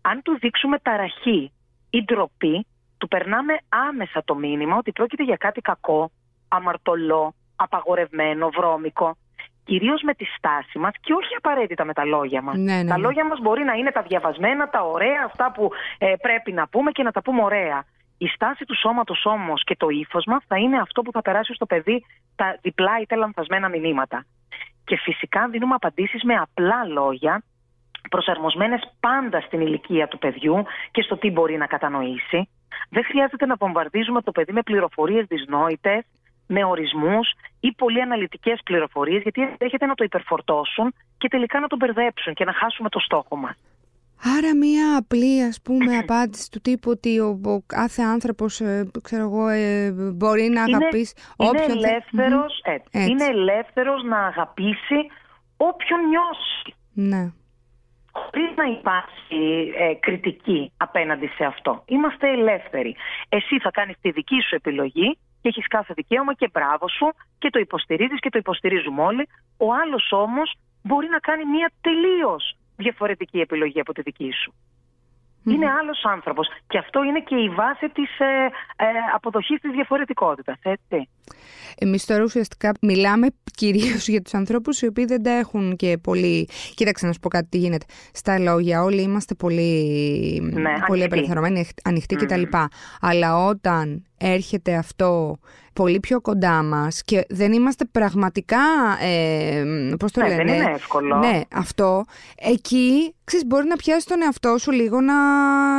Αν 0.00 0.22
του 0.22 0.38
δείξουμε 0.40 0.78
ταραχή 0.78 1.52
ή 1.90 2.04
ντροπή, 2.04 2.66
του 2.98 3.08
περνάμε 3.08 3.54
άμεσα 3.68 4.22
το 4.24 4.34
μήνυμα 4.34 4.76
ότι 4.76 4.92
πρόκειται 4.92 5.24
για 5.24 5.36
κάτι 5.36 5.60
κακό, 5.60 6.10
αμαρτωλό, 6.48 7.34
απαγορευμένο, 7.56 8.48
βρώμικο. 8.48 9.16
Κυρίως 9.64 10.02
με 10.02 10.14
τη 10.14 10.24
στάση 10.24 10.78
μας 10.78 10.92
και 11.00 11.12
όχι 11.12 11.34
απαραίτητα 11.36 11.84
με 11.84 11.92
τα 11.92 12.04
λόγια 12.04 12.42
μας. 12.42 12.56
Ναι, 12.56 12.76
ναι, 12.82 12.88
τα 12.88 12.96
ναι. 12.96 13.02
λόγια 13.02 13.24
μας 13.26 13.38
μπορεί 13.42 13.64
να 13.64 13.72
είναι 13.72 13.90
τα 13.90 14.02
διαβασμένα, 14.02 14.68
τα 14.68 14.82
ωραία, 14.82 15.22
αυτά 15.24 15.52
που 15.52 15.70
ε, 15.98 16.12
πρέπει 16.20 16.52
να 16.52 16.68
πούμε 16.68 16.90
και 16.90 17.02
να 17.02 17.10
τα 17.10 17.22
πούμε 17.22 17.42
ωραία. 17.42 17.84
Η 18.18 18.26
στάση 18.26 18.64
του 18.64 18.76
σώματος 18.76 19.24
όμως 19.24 19.64
και 19.64 19.76
το 19.76 19.88
ύφος 19.88 20.24
μας 20.26 20.44
θα 20.46 20.56
είναι 20.58 20.78
αυτό 20.78 21.02
που 21.02 21.12
θα 21.12 21.22
περάσει 21.22 21.54
στο 21.54 21.66
παιδί 21.66 22.04
τα 22.36 22.58
διπλά 22.62 23.00
είτε 23.00 23.14
λανθασμένα 23.14 23.68
μηνύματα. 23.68 24.24
Και 24.84 24.96
φυσικά 24.96 25.48
δίνουμε 25.48 25.74
απαντήσεις 25.74 26.22
με 26.22 26.34
απλά 26.34 26.84
λόγια, 26.84 27.42
προσαρμοσμένες 28.10 28.80
πάντα 29.00 29.40
στην 29.40 29.60
ηλικία 29.60 30.08
του 30.08 30.18
παιδιού 30.18 30.64
και 30.90 31.02
στο 31.02 31.16
τι 31.16 31.30
μπορεί 31.30 31.56
να 31.56 31.66
κατανοήσει. 31.66 32.48
Δεν 32.90 33.04
χρειάζεται 33.04 33.46
να 33.46 33.54
βομβαρδίζουμε 33.54 34.22
το 34.22 34.32
παιδί 34.32 34.52
με 34.52 34.62
πληροφορίες 34.62 35.26
δυσνόητες, 35.26 36.04
με 36.46 36.64
ορισμούς 36.64 37.30
ή 37.60 37.66
ή 37.68 37.72
πολύ 37.76 38.02
αναλυτικές 38.02 38.60
πληροφορίες 38.64 39.22
γιατί 39.22 39.54
έρχεται 39.58 39.86
να 39.86 39.94
το 39.94 40.04
υπερφορτώσουν 40.04 40.94
και 41.18 41.28
τελικά 41.28 41.60
να 41.60 41.66
το 41.66 41.76
μπερδέψουν 41.76 42.34
και 42.34 42.44
να 42.44 42.52
χάσουμε 42.52 42.88
το 42.88 42.98
στόχο 42.98 43.36
μας. 43.36 43.56
Άρα 44.36 44.56
μία 44.56 44.96
απλή 44.96 45.42
ας 45.42 45.60
πούμε 45.62 45.98
απάντηση 45.98 46.50
του 46.50 46.60
τύπου 46.60 46.90
ότι 46.90 47.18
ο, 47.18 47.40
ο 47.44 47.62
κάθε 47.66 48.02
άνθρωπος 48.02 48.60
ε, 48.60 48.90
ξέρω 49.02 49.22
εγώ, 49.22 49.48
ε, 49.48 49.90
μπορεί 49.90 50.48
να 50.48 50.62
αγαπήσει 50.62 51.14
είναι, 51.38 51.48
όποιον 51.50 51.78
είναι 51.78 51.88
ελεύθερος, 51.88 52.60
έτσι. 52.64 53.10
είναι 53.10 53.24
ελεύθερος 53.24 54.02
να 54.02 54.26
αγαπήσει 54.26 54.98
όποιον 55.56 56.00
νιώσει. 56.08 56.74
Ναι. 56.92 57.32
Χωρίς 58.12 58.56
να 58.56 58.64
υπάρχει 58.64 59.72
ε, 59.78 59.94
κριτική 59.94 60.72
απέναντι 60.76 61.26
σε 61.26 61.44
αυτό. 61.44 61.82
Είμαστε 61.86 62.30
ελεύθεροι. 62.30 62.96
Εσύ 63.28 63.58
θα 63.58 63.70
κάνεις 63.70 63.96
τη 64.00 64.10
δική 64.10 64.40
σου 64.48 64.54
επιλογή 64.54 65.18
και 65.40 65.48
έχεις 65.48 65.66
κάθε 65.66 65.92
δικαίωμα 65.94 66.34
και 66.34 66.48
μπράβο 66.52 66.88
σου 66.88 67.14
και 67.38 67.50
το 67.50 67.58
υποστηρίζεις 67.58 68.20
και 68.20 68.28
το 68.28 68.38
υποστηρίζουμε 68.38 69.02
όλοι. 69.02 69.28
Ο 69.56 69.72
άλλος 69.72 70.12
όμως 70.12 70.54
μπορεί 70.82 71.08
να 71.08 71.18
κάνει 71.18 71.44
μια 71.44 71.70
τελείως 71.80 72.55
διαφορετική 72.76 73.40
επιλογή 73.40 73.80
από 73.80 73.92
τη 73.92 74.02
δική 74.02 74.30
σου. 74.32 74.54
Είναι 75.52 75.66
άλλος 75.80 76.04
άνθρωπος 76.04 76.48
και 76.66 76.78
αυτό 76.78 77.04
είναι 77.04 77.20
και 77.20 77.34
η 77.34 77.48
βάση 77.48 77.88
της 77.88 78.18
ε, 78.18 78.24
ε, 78.76 78.86
αποδοχής 79.14 79.60
της 79.60 79.70
διαφορετικότητας, 79.70 80.58
έτσι. 80.62 81.08
Εμείς 81.78 82.04
τώρα 82.04 82.22
ουσιαστικά 82.22 82.72
μιλάμε 82.80 83.26
κυρίως 83.54 84.08
για 84.08 84.22
τους 84.22 84.34
ανθρώπους 84.34 84.80
οι 84.82 84.86
οποίοι 84.86 85.04
δεν 85.04 85.22
τα 85.22 85.30
έχουν 85.30 85.76
και 85.76 85.98
πολύ... 86.02 86.48
Κοίταξε 86.74 87.06
να 87.06 87.12
σου 87.12 87.20
πω 87.20 87.28
κάτι 87.28 87.48
τι 87.48 87.58
γίνεται. 87.58 87.86
Στα 88.12 88.38
λόγια 88.38 88.82
όλοι 88.82 89.02
είμαστε 89.02 89.34
πολύ, 89.34 90.40
ναι, 90.52 90.72
πολύ 90.86 91.04
απελευθερωμένοι, 91.04 91.68
ανοιχτοί 91.84 92.14
κτλ. 92.14 92.42
Αλλά 93.00 93.46
όταν 93.46 94.04
έρχεται 94.18 94.74
αυτό 94.74 95.38
πολύ 95.72 96.00
πιο 96.00 96.20
κοντά 96.20 96.62
μας 96.62 97.02
και 97.04 97.26
δεν 97.28 97.52
είμαστε 97.52 97.84
πραγματικά, 97.84 98.58
ε, 99.00 99.64
πώς 99.98 100.12
το 100.12 100.20
ναι, 100.20 100.28
λένε, 100.28 100.44
δεν 100.44 100.54
είναι 100.54 100.70
εύκολο. 100.70 101.16
Ναι, 101.16 101.40
αυτό, 101.52 102.04
εκεί 102.36 103.14
ξέρεις, 103.24 103.46
μπορεί 103.46 103.66
να 103.66 103.76
πιάσει 103.76 104.06
τον 104.06 104.22
εαυτό 104.22 104.58
σου 104.58 104.70
λίγο 104.70 105.00
να, 105.00 105.14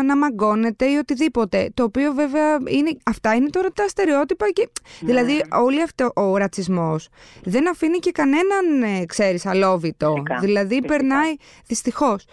να 0.04 0.18
μαγκώνεται 0.18 0.86
ή 0.86 0.96
οτιδήποτε, 0.96 1.70
το 1.74 1.84
οποίο 1.84 2.14
βέβαια 2.14 2.58
είναι, 2.68 2.98
αυτά 3.06 3.36
είναι 3.36 3.50
τώρα 3.50 3.72
τα 3.72 3.88
στερεότυπα 3.88 4.50
και, 4.50 4.70
ναι. 5.00 5.08
δηλαδή 5.08 5.44
όλη 5.52 5.82
αυτό 5.82 6.12
ο 6.16 6.38
ρατσισμός 6.38 7.10
δεν 7.44 7.70
αφήνει 7.70 7.98
και 7.98 8.12
κανέναν, 8.12 8.84
ε, 8.84 9.06
ξέρεις, 9.06 9.46
αλόβητο, 9.46 10.12
Φυσικά. 10.12 10.38
δηλαδή 10.40 10.76
Φυσικά. 10.76 10.88
περνάει 10.88 11.36
δυστυχώς. 11.68 12.26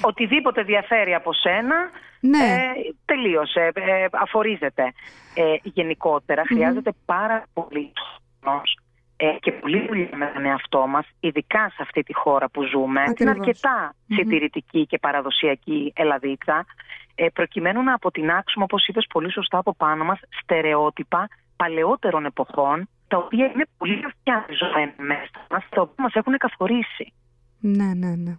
Οτιδήποτε 0.00 0.62
διαφέρει 0.62 1.14
από 1.14 1.32
σένα, 1.32 1.76
ναι. 2.22 2.38
ε, 2.38 2.94
τελείωσε, 3.04 3.70
ε, 3.74 4.06
αφορίζεται. 4.12 4.82
Ε, 5.34 5.42
γενικότερα 5.62 6.42
χρειάζεται 6.46 6.92
πάρα 7.04 7.44
πολύ 7.52 7.92
χρόνος 8.40 8.76
ε, 9.16 9.36
και 9.40 9.52
πολύ 9.52 9.86
δουλειά 9.86 10.16
με 10.16 10.30
τον 10.34 10.44
εαυτό 10.44 10.86
μας, 10.86 11.06
ειδικά 11.20 11.68
σε 11.68 11.82
αυτή 11.82 12.02
τη 12.02 12.14
χώρα 12.14 12.48
που 12.48 12.62
ζούμε, 12.62 13.00
Ακριβώς. 13.00 13.16
την 13.16 13.28
αρκετά 13.28 13.94
συντηρητική 14.06 14.86
και 14.86 14.98
παραδοσιακή 14.98 15.92
Ελλαδίτσα, 15.96 16.66
ε, 17.14 17.26
προκειμένου 17.28 17.82
να 17.82 17.94
αποτινάξουμε, 17.94 18.64
όπως 18.64 18.86
είπες 18.86 19.06
πολύ 19.12 19.32
σωστά 19.32 19.58
από 19.58 19.74
πάνω 19.74 20.04
μας, 20.04 20.20
στερεότυπα 20.42 21.28
παλαιότερων 21.56 22.24
εποχών, 22.24 22.88
τα 23.08 23.16
οποία 23.16 23.46
είναι 23.54 23.64
πολύ 23.78 24.02
αυτιά 24.06 24.46
μέσα 24.96 25.46
μας, 25.50 25.64
τα 25.68 25.80
οποία 25.80 26.04
μας 26.04 26.14
έχουν 26.14 26.36
καθορίσει. 26.36 27.12
Ναι, 27.60 27.94
ναι, 27.94 28.14
ναι. 28.16 28.36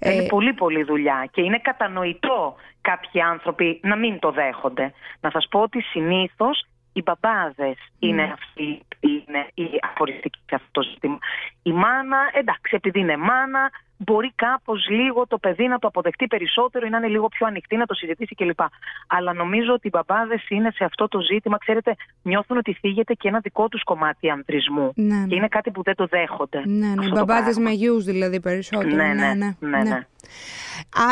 Είναι 0.00 0.22
ε, 0.22 0.26
πολύ 0.26 0.52
πολύ 0.52 0.82
δουλειά 0.82 1.28
και 1.32 1.40
είναι 1.40 1.58
κατανοητό 1.58 2.56
κάποιοι 2.80 3.20
άνθρωποι 3.20 3.80
να 3.82 3.96
μην 3.96 4.18
το 4.18 4.30
δέχονται. 4.30 4.92
Να 5.20 5.30
σας 5.30 5.46
πω 5.50 5.60
ότι 5.60 5.80
συνήθως 5.80 6.66
οι 6.92 7.02
μπαμπάδες 7.02 7.76
είναι 7.98 8.22
αυτοί 8.22 8.80
που 8.88 9.08
είναι 9.08 9.48
οι 9.54 9.64
αφοριστικοί 9.82 10.38
σε 10.46 10.54
αυτό 10.54 10.68
το 10.70 10.82
ζήτημα. 10.82 11.18
Η 11.62 11.72
μάνα, 11.72 12.18
εντάξει, 12.32 12.74
επειδή 12.74 13.00
είναι 13.00 13.16
μάνα, 13.16 13.70
μπορεί 13.96 14.32
κάπως 14.34 14.88
λίγο 14.88 15.26
το 15.26 15.38
παιδί 15.38 15.66
να 15.66 15.78
το 15.78 15.86
αποδεχτεί 15.86 16.26
περισσότερο 16.26 16.86
ή 16.86 16.90
να 16.90 16.96
είναι 16.96 17.08
λίγο 17.08 17.28
πιο 17.28 17.46
ανοιχτή 17.46 17.76
να 17.76 17.86
το 17.86 17.94
συζητήσει 17.94 18.34
κλπ. 18.34 18.60
Αλλά 19.06 19.32
νομίζω 19.32 19.72
ότι 19.72 19.86
οι 19.86 19.90
μπαμπάδες 19.92 20.48
είναι 20.48 20.70
σε 20.74 20.84
αυτό 20.84 21.08
το 21.08 21.20
ζήτημα, 21.20 21.58
ξέρετε, 21.58 21.94
νιώθουν 22.22 22.56
ότι 22.56 22.72
θίγεται 22.72 23.14
και 23.14 23.28
ένα 23.28 23.38
δικό 23.38 23.68
τους 23.68 23.82
κομμάτι 23.82 24.30
ανδρισμού. 24.30 24.92
Ναι, 24.94 25.14
ναι. 25.14 25.26
Και 25.26 25.34
είναι 25.34 25.48
κάτι 25.48 25.70
που 25.70 25.82
δεν 25.82 25.94
το 25.94 26.06
δέχονται. 26.06 26.62
Ναι, 26.64 26.86
ναι. 26.86 27.06
Οι 27.06 27.10
μπαμπάδες 27.14 27.58
με 27.58 27.70
γιους 27.70 28.04
δηλαδή 28.04 28.40
περισσότερο. 28.40 28.94
Ναι, 28.94 29.14
ναι, 29.14 29.34
ναι. 29.34 29.56
ναι, 29.58 29.82
ναι. 29.82 30.06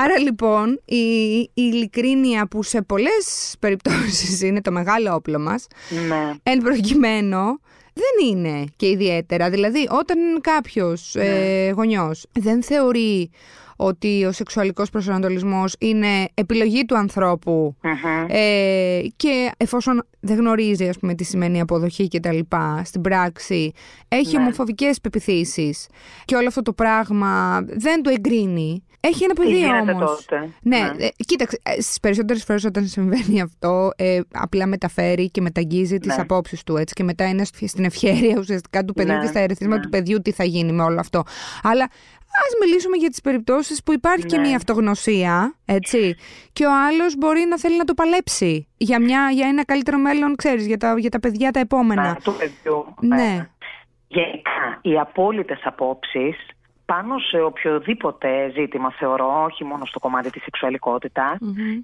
Άρα 0.03 0.19
λοιπόν 0.19 0.81
η, 0.85 0.97
η 1.39 1.51
ειλικρίνεια 1.55 2.47
που 2.47 2.63
σε 2.63 2.83
πολλές 2.83 3.57
περιπτώσεις 3.61 4.41
είναι 4.47 4.61
το 4.61 4.71
μεγάλο 4.71 5.15
όπλο 5.15 5.39
μας, 5.39 5.67
ναι. 6.09 6.33
εν 6.43 6.59
προκειμένου 6.59 7.61
δεν 7.95 8.29
είναι 8.29 8.65
και 8.77 8.89
ιδιαίτερα. 8.89 9.51
Δηλαδή 9.51 9.87
όταν 9.91 10.17
κάποιος 10.41 11.13
Ναι. 11.17 11.25
ε, 11.25 11.71
γονιός 11.71 12.27
δεν 12.33 12.63
θεωρεί 12.63 13.31
ότι 13.77 14.25
ο 14.25 14.33
σεξουαλικός 14.33 14.91
προσανατολισμός 14.91 15.75
είναι 15.79 16.07
επιλογή 16.35 16.85
του 16.85 16.97
ανθρώπου 16.97 17.77
Μμμ. 17.83 18.27
ε, 18.29 19.01
και 19.17 19.51
εφόσον 19.57 20.07
δεν 20.21 20.37
γνωρίζει 20.37 20.89
ας 20.89 20.99
πούμε 20.99 21.15
τι 21.15 21.25
σημαίνει 21.25 21.61
αποδοχή 21.61 22.09
και 22.09 22.21
τα 22.21 22.33
λοιπά 22.33 22.83
στην 22.85 23.01
πράξη 23.01 23.73
έχει 24.09 24.37
Ναι. 24.37 24.43
ομοφοβικές 24.43 25.01
πεπιθήσεις 25.01 25.87
και 26.25 26.35
όλο 26.37 26.49
αυτό 26.49 26.63
το 26.63 26.73
πράγμα 26.73 27.61
δεν 27.67 28.03
το 28.03 28.11
εγκρίνει 28.11 28.85
έχει 29.09 29.25
ένα 29.25 29.35
Τι 29.35 29.41
παιδί 29.43 29.57
γίνεται 29.57 29.93
όμως 29.93 30.25
τότε. 30.27 30.49
ναι, 30.63 30.79
Ναι. 30.79 31.05
ε, 31.05 31.09
κοίταξε, 31.27 31.61
ε, 31.63 31.81
στις 31.81 32.01
περισσότερες 32.01 32.45
φορές 32.45 32.65
όταν 32.65 32.87
συμβαίνει 32.87 33.41
αυτό 33.41 33.91
ε, 33.97 34.21
απλά 34.33 34.67
μεταφέρει 34.67 35.31
και 35.31 35.41
μεταγγίζει 35.41 35.99
τις 35.99 36.17
Ναι. 36.17 36.23
απόψεις 36.23 36.63
του 36.63 36.77
έτσι 36.77 36.95
και 36.95 37.03
μετά 37.05 37.29
είναι 37.29 37.45
στη- 37.45 37.67
στην 37.69 37.85
ευχέρεια 37.85 38.37
ουσιαστικά 38.39 38.85
του 38.85 38.93
παιδιού 38.95 39.15
Ναι, 39.15 39.21
και 39.21 39.27
στα 39.27 39.41
ερεθίσματα 39.41 39.77
ναι. 39.77 39.83
του 39.83 39.89
παιδιού 39.89 40.23
τι 40.23 40.31
θα 40.33 40.45
γίνει 40.45 40.73
με 40.73 40.83
όλο 40.83 41.01
αυτό. 41.01 41.23
Αλλά 41.63 41.85
ας 42.47 42.53
μιλήσουμε 42.61 42.97
για 42.97 43.09
τις 43.09 43.21
περιπτώσεις 43.21 43.83
που 43.83 43.93
υπάρχει 43.93 44.25
και 44.27 44.37
Ναι. 44.37 44.47
μια 44.47 44.57
αυτογνωσία, 44.57 45.55
έτσι, 45.65 46.17
και 46.53 46.67
ο 46.67 46.71
άλλος 46.89 47.17
μπορεί 47.19 47.45
να 47.49 47.59
θέλει 47.59 47.77
να 47.77 47.85
το 47.85 47.95
παλέψει 47.95 48.69
για, 48.77 49.01
μια, 49.01 49.31
για 49.33 49.49
ένα 49.49 49.65
καλύτερο 49.65 49.99
μέλλον, 49.99 50.37
ξέρεις, 50.37 50.67
για 50.67 50.77
τα, 50.77 50.95
για 50.99 51.11
τα 51.11 51.21
παιδιά 51.21 51.51
τα 51.51 51.61
επόμενα. 51.61 52.03
Ναι, 52.03 52.15
του 52.25 52.35
παιδιού. 52.39 52.95
Ναι. 53.01 53.49
Γενικά, 54.09 54.79
οι 54.83 54.99
απόλυτες 54.99 55.61
απόψεις 55.65 56.37
πάνω 56.85 57.19
σε 57.19 57.41
οποιοδήποτε 57.41 58.51
ζήτημα 58.55 58.91
θεωρώ, 58.91 59.43
όχι 59.43 59.65
μόνο 59.65 59.85
στο 59.85 59.99
κομμάτι 59.99 60.31
της 60.31 60.43
σεξουαλικότητας, 60.43 61.39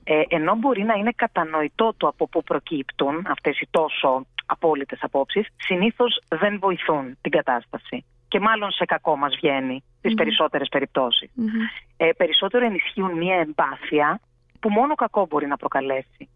ε, 0.04 0.22
ενώ 0.28 0.54
μπορεί 0.54 0.82
να 0.82 0.94
είναι 0.94 1.12
κατανοητό 1.16 1.94
το 1.96 2.06
από 2.06 2.28
πού 2.28 2.42
προκύπτουν 2.42 3.26
αυτές 3.28 3.60
οι 3.60 3.68
τόσο 3.70 4.26
απόλυτες 4.46 4.98
απόψεις, 5.02 5.46
συνήθως 5.56 6.22
δεν 6.28 6.58
βοηθούν 6.58 7.18
την 7.20 7.30
κατάσταση. 7.30 8.04
Και 8.28 8.40
μάλλον 8.40 8.70
σε 8.70 8.84
κακό 8.84 9.16
μας 9.16 9.36
βγαίνει 9.36 9.82
στις 9.98 10.14
περισσότερες 10.14 10.68
περιπτώσεις. 10.68 11.30
Μμμ. 11.34 11.48
Ε, 11.96 12.08
περισσότερο 12.16 12.64
ενισχύουν 12.64 13.12
μια 13.12 13.36
εμπάθεια 13.36 14.20
που 14.60 14.70
μόνο 14.70 14.94
κακό 14.94 15.26
μπορεί 15.26 15.46
να 15.46 15.56
προκαλέσει. 15.56 16.28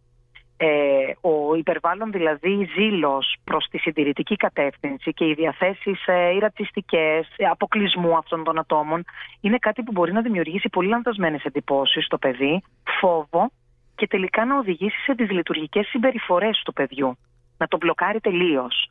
Ε, 0.67 1.15
ο 1.21 1.55
υπερβάλλον 1.55 2.13
δηλαδή 2.13 2.69
ζήλος 2.75 3.37
προς 3.45 3.67
τη 3.71 3.79
συντηρητική 3.79 4.37
κατεύθυνση 4.37 5.13
και 5.13 5.25
οι 5.25 5.35
διαθέσεις 5.35 6.07
ε, 6.07 6.35
οι 6.35 6.39
ρατσιστικές, 6.39 7.29
ε, 7.37 7.45
αποκλεισμού 7.47 8.17
αυτών 8.17 8.45
των 8.45 8.59
ατόμων 8.59 9.05
είναι 9.41 9.59
κάτι 9.59 9.83
που 9.83 9.93
μπορεί 9.93 10.13
να 10.13 10.21
δημιουργήσει 10.21 10.69
πολύ 10.69 10.89
λανθασμένες 10.89 11.45
εντυπώσεις 11.45 12.05
στο 12.05 12.19
παιδί, 12.19 12.63
φόβο 13.01 13.51
και 13.95 14.07
τελικά 14.07 14.45
να 14.45 14.59
οδηγήσει 14.59 14.97
σε 15.05 15.13
δυσλειτουργικές 15.13 15.87
συμπεριφορές 15.87 16.63
του 16.65 16.73
παιδιού. 16.73 17.17
Να 17.59 17.67
το 17.67 17.77
μπλοκάρει 17.77 18.21
τελείως. 18.21 18.91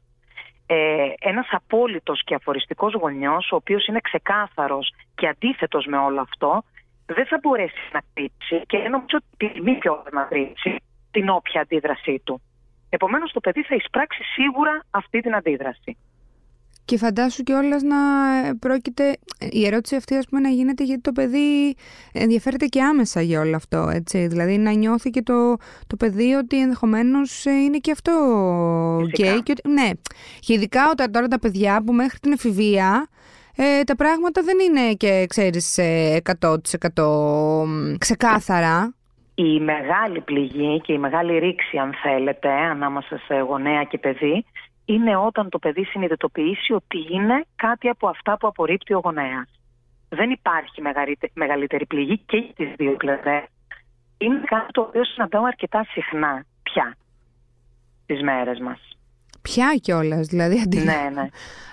Ε, 0.65 1.07
ένας 1.19 1.47
απόλυτος 1.51 2.23
και 2.23 2.35
αφοριστικός 2.35 2.93
γονιός, 2.93 3.51
ο 3.51 3.55
οποίος 3.55 3.87
είναι 3.87 3.99
ξεκάθαρος 3.99 4.93
και 5.15 5.27
αντίθετος 5.27 5.85
με 5.85 5.97
όλο 5.97 6.21
αυτό, 6.21 6.63
δεν 7.05 7.25
θα 7.25 7.39
μπορέσει 7.41 7.89
να 7.91 8.01
κρύψει 8.13 8.61
και 8.67 8.77
νομίζω 8.77 9.17
ότι 9.17 9.53
τιμή 9.53 9.77
πιο 9.77 10.03
να 10.11 10.23
κρύψει 10.23 10.77
την 11.13 11.29
όποια 11.29 11.61
αντίδρασή 11.61 12.21
του. 12.23 12.41
Επομένως 12.89 13.31
το 13.31 13.39
παιδί 13.39 13.63
θα 13.63 13.75
εισπράξει 13.75 14.23
σίγουρα 14.23 14.85
αυτή 14.89 15.19
την 15.21 15.35
αντίδραση. 15.35 15.97
Και 16.85 16.97
φαντάσου 16.97 17.43
κιόλας 17.43 17.81
να 17.81 17.97
πρόκειται. 18.59 19.17
Η 19.51 19.65
ερώτηση 19.65 19.95
αυτή, 19.95 20.15
ας 20.15 20.25
πούμε, 20.29 20.41
να 20.41 20.49
γίνεται 20.49 20.83
γιατί 20.83 21.01
το 21.01 21.11
παιδί 21.11 21.75
ενδιαφέρεται 22.11 22.65
και 22.65 22.81
άμεσα 22.81 23.21
για 23.21 23.39
όλο 23.39 23.55
αυτό. 23.55 23.89
Έτσι. 23.93 24.27
Δηλαδή 24.27 24.57
να 24.57 24.71
νιώθει 24.71 25.09
και 25.09 25.21
το, 25.21 25.55
το 25.87 25.95
παιδί 25.97 26.33
ότι 26.33 26.61
ενδεχομένως 26.61 27.45
είναι 27.45 27.77
και 27.77 27.91
αυτό 27.91 28.11
Φυσικά. 28.99 29.29
γκέι. 29.29 29.43
Και 29.43 29.51
ότι, 29.51 29.69
ναι. 29.69 29.89
Και 30.39 30.53
ειδικά 30.53 30.89
όταν 30.91 31.11
τώρα 31.11 31.27
τα 31.27 31.39
παιδιά 31.39 31.83
που 31.85 31.93
μέχρι 31.93 32.19
την 32.19 32.31
εφηβεία 32.31 33.07
ε, 33.55 33.83
τα 33.83 33.95
πράγματα 33.95 34.41
δεν 34.41 34.57
είναι 34.59 34.93
και 34.93 35.25
ξέρεις 35.29 35.77
ε, 35.77 36.21
100% 36.41 36.57
ξεκάθαρα. 37.97 38.93
Η 39.35 39.59
μεγάλη 39.59 40.21
πληγή 40.21 40.81
και 40.81 40.93
η 40.93 40.97
μεγάλη 40.97 41.39
ρήξη, 41.39 41.77
αν 41.77 41.93
θέλετε, 42.03 42.49
ανάμεσα 42.51 43.17
σε 43.25 43.35
γονέα 43.35 43.83
και 43.83 43.97
παιδί, 43.97 44.45
είναι 44.85 45.15
όταν 45.15 45.49
το 45.49 45.59
παιδί 45.59 45.83
συνειδητοποιήσει 45.83 46.73
ότι 46.73 46.97
είναι 47.11 47.45
κάτι 47.55 47.87
από 47.87 48.07
αυτά 48.07 48.37
που 48.37 48.47
απορρίπτει 48.47 48.93
ο 48.93 48.99
γονέας. 49.03 49.49
Δεν 50.09 50.29
υπάρχει 50.29 50.81
μεγαλύτε- 50.81 51.31
μεγαλύτερη 51.33 51.85
πληγή 51.85 52.17
και 52.17 52.37
για 52.37 52.53
τις 52.55 52.73
δύο 52.77 52.91
πλευρές. 52.95 53.43
Είναι 54.17 54.41
κάτι 54.45 54.71
το 54.71 54.81
οποίο 54.81 55.05
συναντάω 55.05 55.43
αρκετά 55.43 55.85
συχνά 55.91 56.45
πια 56.63 56.95
τις 58.05 58.21
μέρες 58.21 58.59
μας. 58.59 58.79
Πια 59.41 59.75
κιόλας, 59.81 60.27
δηλαδή 60.27 60.59
αντί, 60.61 60.77
Ναι, 60.77 61.09
ναι. 61.13 61.27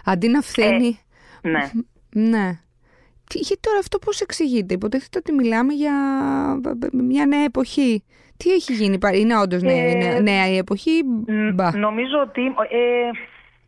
αντί 0.04 0.28
να 0.28 0.40
φθαίνει. 0.40 1.00
ναι. 1.42 1.70
Ναι. 2.12 2.58
Τι- 3.32 3.38
Γιατί 3.38 3.60
τώρα 3.60 3.78
αυτό 3.78 3.98
πώς 3.98 4.20
εξηγείται; 4.20 4.74
Υποτίθεται 4.74 5.18
ότι 5.18 5.32
μιλάμε 5.32 5.72
για 5.72 5.92
μια 6.92 7.26
νέα 7.26 7.44
εποχή. 7.44 8.04
Τι 8.36 8.50
έχει 8.52 8.72
γίνει, 8.72 8.98
πα- 8.98 9.16
είναι 9.16 9.38
όντως 9.38 9.62
νέα, 9.62 9.76
Ε, 9.84 9.90
είναι 9.90 10.20
νέα 10.20 10.48
η 10.48 10.56
εποχή; 10.56 11.02
Μ, 11.26 11.54
Μπα. 11.54 11.76
Νομίζω 11.76 12.18
ότι. 12.28 12.40
Ε, 12.46 13.10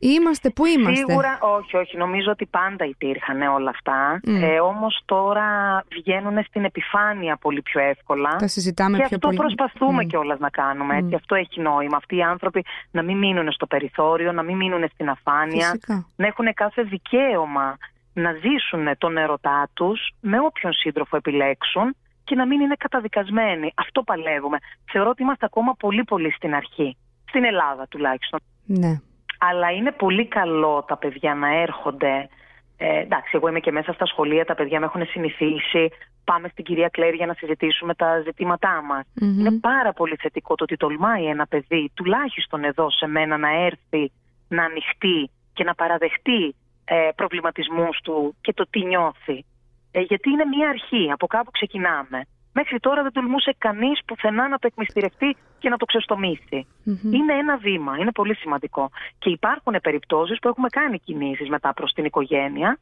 Είμαστε, 0.05 0.51
πού 0.51 0.67
είμαστε; 0.67 1.05
Σίγουρα, 1.07 1.39
όχι, 1.59 1.77
όχι. 1.77 1.97
Νομίζω 1.97 2.31
ότι 2.31 2.47
πάντα 2.47 2.85
υπήρχαν 2.85 3.43
όλα 3.43 3.71
αυτά. 3.71 4.21
Μμ. 4.25 4.43
Ε, 4.43 4.61
Όμως 4.61 5.03
τώρα 5.05 5.47
βγαίνουν 5.91 6.45
στην 6.45 6.65
επιφάνεια 6.65 7.37
πολύ 7.37 7.63
πιο 7.63 7.81
εύκολα. 7.81 8.37
Τα 8.37 8.47
συζητάμε 8.49 8.97
και 8.99 9.05
πιο 9.07 9.17
αυτό 9.17 9.27
πολύ. 9.29 9.39
προσπαθούμε 9.39 10.03
Μμ. 10.03 10.07
κιόλας 10.07 10.39
να 10.39 10.49
κάνουμε. 10.51 10.95
Έτσι. 10.97 11.07
Μμ. 11.09 11.15
Αυτό 11.15 11.35
έχει 11.35 11.61
νόημα. 11.61 11.97
Αυτοί 11.97 12.17
οι 12.17 12.23
άνθρωποι 12.23 12.65
να 12.91 13.03
μην 13.03 13.19
μείνουν 13.19 13.53
στο 13.53 13.67
περιθώριο, 13.67 14.33
να 14.33 14.43
μην 14.43 14.57
μείνουν 14.57 14.89
στην 14.93 15.09
αφάνεια. 15.09 15.67
Φυσικά. 15.67 16.07
Να 16.17 16.27
έχουν 16.27 16.55
κάθε 16.55 16.83
δικαίωμα 16.83 17.77
να 18.13 18.33
ζήσουν 18.33 18.99
τον 18.99 19.17
ερωτά 19.17 19.69
τους 19.75 20.11
με 20.21 20.41
όποιον 20.41 20.73
σύντροφο 20.73 21.17
επιλέξουν 21.17 21.97
και 22.25 22.35
να 22.35 22.47
μην 22.47 22.61
είναι 22.61 22.75
καταδικασμένοι. 22.79 23.73
Αυτό 23.77 24.03
παλεύουμε. 24.03 24.59
Θεωρώ 24.93 25.11
ότι 25.11 25.23
είμαστε 25.23 25.47
ακόμα 25.47 25.75
πολύ 25.79 26.05
πολύ 26.05 26.33
στην 26.33 26.55
αρχή. 26.55 26.97
Στην 27.29 27.45
Ελλάδα 27.45 27.87
τουλάχιστον. 27.89 28.41
Ναι. 28.65 29.01
Αλλά 29.39 29.71
είναι 29.71 29.93
πολύ 29.93 30.27
καλό 30.27 30.85
τα 30.89 30.97
παιδιά 30.97 31.35
να 31.35 31.61
έρχονται. 31.61 32.29
Ε, 32.77 32.99
εντάξει, 32.99 33.31
εγώ 33.35 33.49
είμαι 33.49 33.61
και 33.61 33.73
μέσα 33.73 33.93
στα 33.93 34.07
σχολεία, 34.07 34.45
τα 34.45 34.55
παιδιά 34.55 34.81
με 34.81 34.87
έχουν 34.87 35.07
συνηθίσει. 35.07 35.89
Πάμε 36.25 36.49
στην 36.49 36.65
κυρία 36.65 36.89
Κλέρ 36.89 37.15
για 37.15 37.27
να 37.27 37.35
συζητήσουμε 37.35 37.95
τα 37.95 38.21
ζητήματά 38.21 38.83
μας. 38.83 39.05
Μμμ. 39.15 39.39
Είναι 39.39 39.53
πάρα 39.53 39.93
πολύ 39.93 40.17
θετικό 40.17 40.55
το 40.55 40.65
ότι 40.65 40.77
τολμάει 40.77 41.25
ένα 41.27 41.47
παιδί, 41.47 41.91
τουλάχιστον 41.95 42.65
εδώ 42.65 42.91
σε 42.91 43.07
μένα, 43.07 43.37
να 43.37 43.51
έρθει, 43.51 44.13
να 44.49 44.65
ανοιχτεί 44.65 45.31
και 45.53 45.65
να 45.65 45.75
παραδεχτεί 45.75 46.55
ε, 46.95 47.09
προβληματισμούς 47.15 48.01
του 48.05 48.37
και 48.41 48.53
το 48.53 48.65
τι 48.71 48.85
νιώθει. 48.85 49.45
Ε, 49.93 50.01
γιατί 50.01 50.31
είναι 50.31 50.45
μια 50.45 50.69
αρχή, 50.69 51.11
από 51.13 51.27
κάπου 51.27 51.51
ξεκινάμε. 51.51 52.19
Μέχρι 52.53 52.79
τώρα 52.81 53.03
δεν 53.03 53.13
τολμούσε 53.13 53.55
κανείς 53.59 54.01
πουθενά 54.07 54.49
να 54.49 54.59
το 54.59 54.67
εκμυστηρευτεί 54.67 55.37
και 55.59 55.69
να 55.69 55.77
το 55.77 55.85
ξεστομίσει. 55.85 56.67
Μμμ. 56.85 57.13
Είναι 57.13 57.33
ένα 57.33 57.57
βήμα, 57.57 57.97
είναι 57.99 58.13
πολύ 58.13 58.35
σημαντικό. 58.35 58.91
Και 59.19 59.31
υπάρχουν 59.31 59.75
περιπτώσεις 59.83 60.39
που 60.39 60.49
έχουμε 60.49 60.69
κάνει 60.69 60.99
κινήσεις 60.99 61.49
μετά 61.49 61.73
προς 61.75 61.93
την 61.93 62.05
οικογένεια 62.05 62.79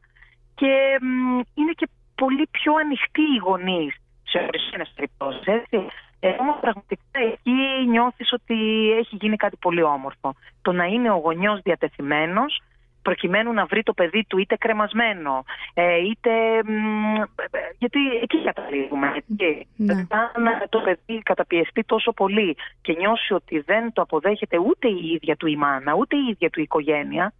και 0.55 0.97
μ, 1.01 1.39
είναι 1.53 1.73
και 1.75 1.87
πολύ 2.15 2.47
πιο 2.51 2.73
ανοιχτοί 2.73 3.21
οι 3.21 3.41
γονείς 3.43 3.95
σε 4.23 4.37
ορισμένες 4.47 4.91
περιπτώσεις, 4.95 5.45
έτσι. 5.45 5.77
Ε, 6.19 6.29
όμως 6.39 6.57
πραγματικά 6.61 7.19
εκεί 7.31 7.87
νιώθεις 7.87 8.33
ότι 8.33 8.57
έχει 8.99 9.15
γίνει 9.21 9.35
κάτι 9.35 9.57
πολύ 9.57 9.83
όμορφο. 9.83 10.35
Το 10.61 10.71
να 10.71 10.85
είναι 10.85 11.11
ο 11.11 11.17
γονιός 11.17 11.59
διατεθειμένος 11.61 12.61
προκειμένου 13.01 13.53
να 13.53 13.65
βρει 13.65 13.83
το 13.83 13.93
παιδί 13.93 14.25
του 14.27 14.37
είτε 14.37 14.55
κρεμασμένο, 14.55 15.43
ε, 15.73 15.97
είτε. 15.97 16.29
μ, 16.65 17.15
ε, 17.15 17.59
γιατί 17.77 17.99
εκεί 18.21 18.43
καταλήγουμε. 18.43 19.07
Έτσι. 19.15 19.67
Ναι. 19.75 19.93
Αν 19.93 20.67
το 20.69 20.79
παιδί 20.79 21.21
καταπιεστεί 21.23 21.83
τόσο 21.83 22.11
πολύ 22.11 22.57
και 22.81 22.93
νιώσει 22.97 23.33
ότι 23.33 23.59
δεν 23.59 23.93
το 23.93 24.01
αποδέχεται 24.01 24.57
ούτε 24.57 24.87
η 24.87 25.11
ίδια 25.13 25.35
του 25.35 25.47
η 25.47 25.55
μάνα, 25.55 25.93
ούτε 25.93 26.15
η 26.15 26.25
ίδια 26.29 26.49
του 26.49 26.59
η 26.59 26.63
οικογένεια, 26.63 27.33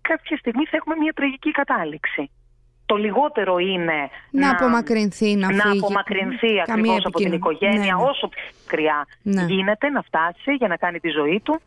κάποια 0.00 0.36
στιγμή 0.36 0.64
θα 0.64 0.76
έχουμε 0.76 0.96
μια 0.96 1.12
τραγική 1.12 1.50
κατάληξη. 1.50 2.30
Το 2.86 2.96
λιγότερο 2.96 3.58
είναι 3.58 4.08
Να 4.30 4.50
απομακρυνθεί, 4.50 5.34
να 5.36 5.52
να 5.52 5.62
φύγει. 5.62 5.78
απομακρυνθεί 5.78 6.46
Καμία 6.46 6.62
ακριβώς 6.62 7.04
από 7.04 7.18
την 7.18 7.26
επικοινωνία. 7.32 7.36
οικογένεια 7.36 7.94
Ναι, 7.94 8.02
ναι. 8.02 8.10
όσο 8.10 8.28
πιο 8.28 8.42
μακριά 8.64 9.06
Ναι. 9.22 9.44
γίνεται 9.48 9.88
να 9.88 10.02
φτάσει 10.02 10.52
για 10.54 10.68
να 10.68 10.76
κάνει 10.76 10.98
τη 11.00 11.08
ζωή 11.08 11.40
του. 11.44 11.60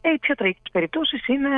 Ε, 0.00 0.12
οι 0.12 0.18
πιο 0.18 0.34
τραγικές 0.34 0.70
περιπτώσεις 0.72 1.26
είναι 1.28 1.48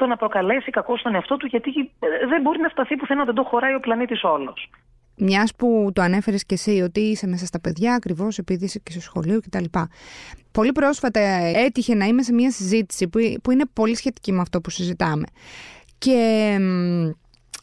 το 0.00 0.06
να 0.06 0.16
προκαλέσει 0.16 0.70
κακό 0.70 0.96
στον 0.96 1.14
εαυτό 1.14 1.36
του 1.36 1.46
γιατί 1.46 1.70
ε, 1.98 2.26
δεν 2.28 2.40
μπορεί 2.42 2.58
να 2.60 2.68
φταθεί 2.68 2.96
πουθενά, 2.96 3.24
δεν 3.24 3.34
το 3.34 3.42
χωράει 3.42 3.74
ο 3.74 3.80
πλανήτης 3.80 4.22
όλος. 4.24 4.70
Μιας 5.16 5.54
που 5.56 5.90
το 5.94 6.02
ανέφερες 6.02 6.44
και 6.46 6.54
εσύ 6.54 6.80
ότι 6.80 7.00
είσαι 7.00 7.26
μέσα 7.26 7.46
στα 7.46 7.60
παιδιά, 7.60 7.94
ακριβώς 7.94 8.38
επειδή 8.38 8.64
είσαι 8.64 8.78
και 8.78 8.90
στο 8.90 9.00
σχολείο 9.00 9.40
κτλ. 9.40 9.64
Πολύ 10.52 10.72
πρόσφατα 10.72 11.20
έτυχε 11.66 11.94
να 11.94 12.04
είμαι 12.04 12.22
σε 12.22 12.32
μια 12.32 12.50
συζήτηση 12.50 13.08
που, 13.08 13.18
που 13.42 13.50
είναι 13.50 13.64
πολύ 13.72 13.94
σχετική 13.94 14.32
με 14.32 14.40
αυτό 14.40 14.60
που 14.60 14.70
συζητάμε. 14.70 15.26
Και 15.98 16.56
μ, 16.60 17.10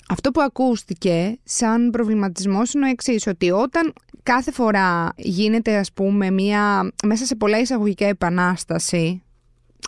αυτό 0.10 0.32
που 0.32 0.42
ακούστηκε 0.42 1.40
σαν 1.44 1.90
προβληματισμός 1.90 2.74
είναι 2.74 2.86
ο 2.86 2.90
εξής, 2.90 3.28
ότι 3.28 3.52
όταν 3.52 3.94
κάθε 4.24 4.52
φορά 4.52 5.10
γίνεται, 5.16 5.78
ας 5.78 5.94
πούμε, 5.94 6.32
μια, 6.32 6.92
μέσα 7.06 7.26
σε 7.26 7.36
πολλά 7.36 7.60
εισαγωγικά 7.60 8.06
επανάσταση, 8.06 9.24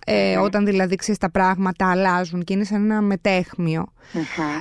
ε, 0.06 0.38
όταν 0.38 0.66
δηλαδή 0.66 0.96
ξέρεις 0.96 1.20
τα 1.20 1.32
πράγματα 1.32 1.92
αλλάζουν 1.92 2.44
και 2.44 2.54
είναι 2.54 2.64
σαν 2.64 2.84
ένα 2.84 3.02
μετέχμιο, 3.02 3.86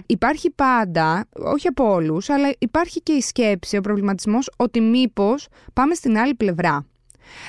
Υπάρχει 0.06 0.50
πάντα, 0.50 1.26
όχι 1.32 1.68
από 1.68 1.92
όλους, 1.92 2.28
αλλά 2.30 2.50
υπάρχει 2.58 3.00
και 3.00 3.12
η 3.12 3.20
σκέψη, 3.20 3.76
ο 3.76 3.80
προβληματισμός 3.80 4.50
ότι 4.56 4.80
μήπως 4.80 5.48
πάμε 5.72 5.94
στην 5.94 6.18
άλλη 6.18 6.34
πλευρά. 6.34 6.86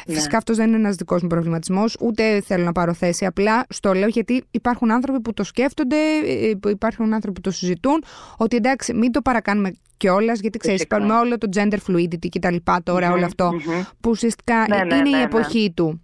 Ναι. 0.07 0.13
Φυσικά 0.13 0.37
αυτός 0.37 0.57
δεν 0.57 0.67
είναι 0.67 0.77
ένας 0.77 0.95
δικός 0.95 1.21
μου 1.21 1.27
προβληματισμός, 1.27 1.97
ούτε 1.99 2.41
θέλω 2.41 2.63
να 2.63 2.71
πάρω 2.71 2.93
θέση. 2.93 3.25
Απλά 3.25 3.65
στο 3.69 3.93
λέω 3.93 4.07
γιατί 4.07 4.43
υπάρχουν 4.51 4.91
άνθρωποι 4.91 5.21
που 5.21 5.33
το 5.33 5.43
σκέφτονται, 5.43 5.95
ε, 6.25 6.53
που 6.59 6.69
υπάρχουν 6.69 7.13
άνθρωποι 7.13 7.35
που 7.35 7.49
το 7.49 7.51
συζητούν, 7.51 8.03
ότι 8.37 8.55
εντάξει, 8.55 8.93
μην 8.93 9.11
το 9.11 9.21
παρακάνουμε 9.21 9.73
κιόλας, 9.97 10.39
γιατί 10.39 10.57
ξέρεις, 10.57 10.79
Φυσικά. 10.79 11.05
με 11.05 11.13
όλο 11.13 11.37
το 11.37 11.47
gender 11.55 11.77
fluidity 11.87 12.29
και 12.29 12.39
τα 12.39 12.51
λοιπά 12.51 12.79
τώρα, 12.83 13.07
Μμμ, 13.07 13.13
όλο 13.13 13.25
αυτό, 13.25 13.51
μμμ. 13.53 13.81
που 13.99 14.09
ουσιαστικά 14.09 14.65
Ναι, 14.69 14.75
ναι, 14.75 14.95
είναι 14.95 14.95
ναι, 14.95 15.09
η 15.09 15.11
ναι. 15.11 15.21
εποχή 15.21 15.71
του. 15.75 16.01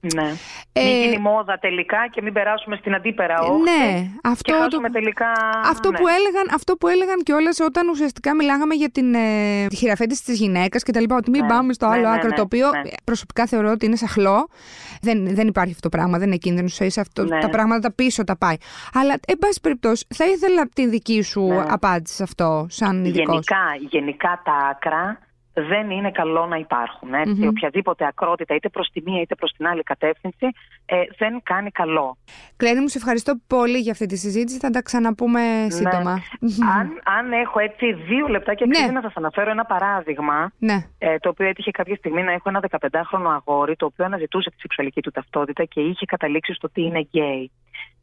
Ναι. 0.00 0.32
Ε, 0.72 0.82
Μην 0.84 0.96
γίνει 1.02 1.18
μόδα 1.18 1.58
τελικά 1.58 2.08
και 2.10 2.22
μην 2.22 2.32
περάσουμε 2.32 2.76
στην 2.76 2.94
αντίπερα 2.94 3.40
όχθη. 3.40 3.62
ναι, 3.62 4.10
αυτό 4.22 4.42
και 4.42 4.52
το- 4.52 4.62
χάσουμε 4.62 4.90
τελικά... 4.90 5.26
Αυτό, 5.64 5.90
ναι. 5.90 5.96
που 5.98 6.06
έλεγαν, 6.08 6.46
αυτό 6.54 6.74
που 6.76 6.88
έλεγαν 6.88 7.22
κιόλας 7.22 7.60
όταν 7.60 7.88
ουσιαστικά 7.88 8.34
μιλάγαμε 8.34 8.74
για 8.74 8.90
την 8.90 9.14
ε, 9.14 9.66
τη 9.68 9.76
χειραφέτηση 9.76 10.24
της 10.24 10.38
γυναίκας 10.38 10.82
και 10.82 10.92
τα 10.92 11.00
λοιπά, 11.00 11.16
ότι 11.16 11.30
μην 11.30 11.40
Ναι, 11.42 11.48
πάμε 11.48 11.72
στο 11.72 11.86
ναι, 11.86 11.94
άλλο 11.94 12.08
ναι, 12.08 12.14
άκρο, 12.14 12.28
ναι, 12.28 12.34
το 12.34 12.42
οποίο 12.42 12.70
ναι. 12.70 12.80
προσωπικά 13.04 13.46
θεωρώ 13.46 13.70
ότι 13.70 13.86
είναι 13.86 13.96
σαχλό. 13.96 14.48
Δεν, 15.02 15.34
δεν 15.34 15.46
υπάρχει 15.46 15.72
αυτό 15.72 15.88
το 15.88 15.96
πράγμα, 15.96 16.18
δεν 16.18 16.26
είναι 16.26 16.36
κίνδυνος. 16.36 16.74
Σε 16.86 17.00
αυτό, 17.00 17.24
Ναι. 17.24 17.40
Τα 17.40 17.48
πράγματα 17.48 17.80
τα 17.80 17.92
πίσω 17.94 18.24
τα 18.24 18.36
πάει. 18.36 18.56
Αλλά, 18.94 19.14
εν 19.26 19.38
πάση 19.38 19.60
περιπτώσει, 19.60 20.06
θα 20.14 20.24
ήθελα 20.24 20.68
τη 20.74 20.88
δική 20.88 21.22
σου 21.22 21.42
Ναι. 21.46 21.64
απάντηση 21.68 22.14
σε 22.14 22.22
αυτό, 22.22 22.66
σαν 22.70 23.04
ειδικός. 23.04 23.44
Γενικά, 23.48 23.88
γενικά 23.88 24.40
τα 24.44 24.52
άκρα 24.70 25.18
δεν 25.52 25.90
είναι 25.90 26.10
καλό 26.10 26.46
να 26.46 26.56
υπάρχουν. 26.56 27.14
Έτσι. 27.14 27.40
Μμμ. 27.40 27.48
Οποιαδήποτε 27.48 28.06
ακρότητα 28.06 28.54
είτε 28.54 28.68
προς 28.68 28.88
τη 28.92 29.00
μία 29.04 29.20
είτε 29.20 29.34
προς 29.34 29.52
την 29.56 29.66
άλλη 29.66 29.82
κατεύθυνση 29.82 30.46
ε, 30.86 31.02
δεν 31.18 31.40
κάνει 31.42 31.70
καλό. 31.70 32.16
Κλέρι 32.56 32.80
μου, 32.80 32.88
σε 32.88 32.98
ευχαριστώ 32.98 33.34
πολύ 33.46 33.78
για 33.78 33.92
αυτή 33.92 34.06
τη 34.06 34.16
συζήτηση. 34.16 34.58
Θα 34.58 34.70
τα 34.70 34.82
ξαναπούμε 34.82 35.66
σύντομα. 35.68 36.12
αν, 36.78 37.00
αν 37.18 37.32
έχω 37.32 37.58
έτσι 37.58 37.92
δύο 37.92 38.26
λεπτά 38.26 38.54
και 38.54 38.66
Ναι. 38.66 38.76
αξίζει 38.76 38.92
να 38.92 39.00
σας 39.00 39.12
αναφέρω 39.14 39.50
ένα 39.50 39.64
παράδειγμα 39.64 40.52
ναι. 40.58 40.86
ε, 40.98 41.18
το 41.18 41.28
οποίο 41.28 41.46
έτυχε 41.46 41.70
κάποια 41.70 41.96
στιγμή 41.96 42.22
να 42.22 42.32
έχω 42.32 42.48
ένα 42.48 42.60
15χρονο 42.70 43.30
αγόρι 43.36 43.76
το 43.76 43.86
οποίο 43.86 44.04
αναζητούσε 44.04 44.50
τη 44.50 44.60
σεξουαλική 44.60 45.00
του 45.00 45.10
ταυτότητα 45.10 45.64
και 45.64 45.80
είχε 45.80 46.04
καταλήξει 46.06 46.52
στο 46.52 46.66
ότι 46.70 46.82
είναι 46.82 47.00
γκέι. 47.00 47.50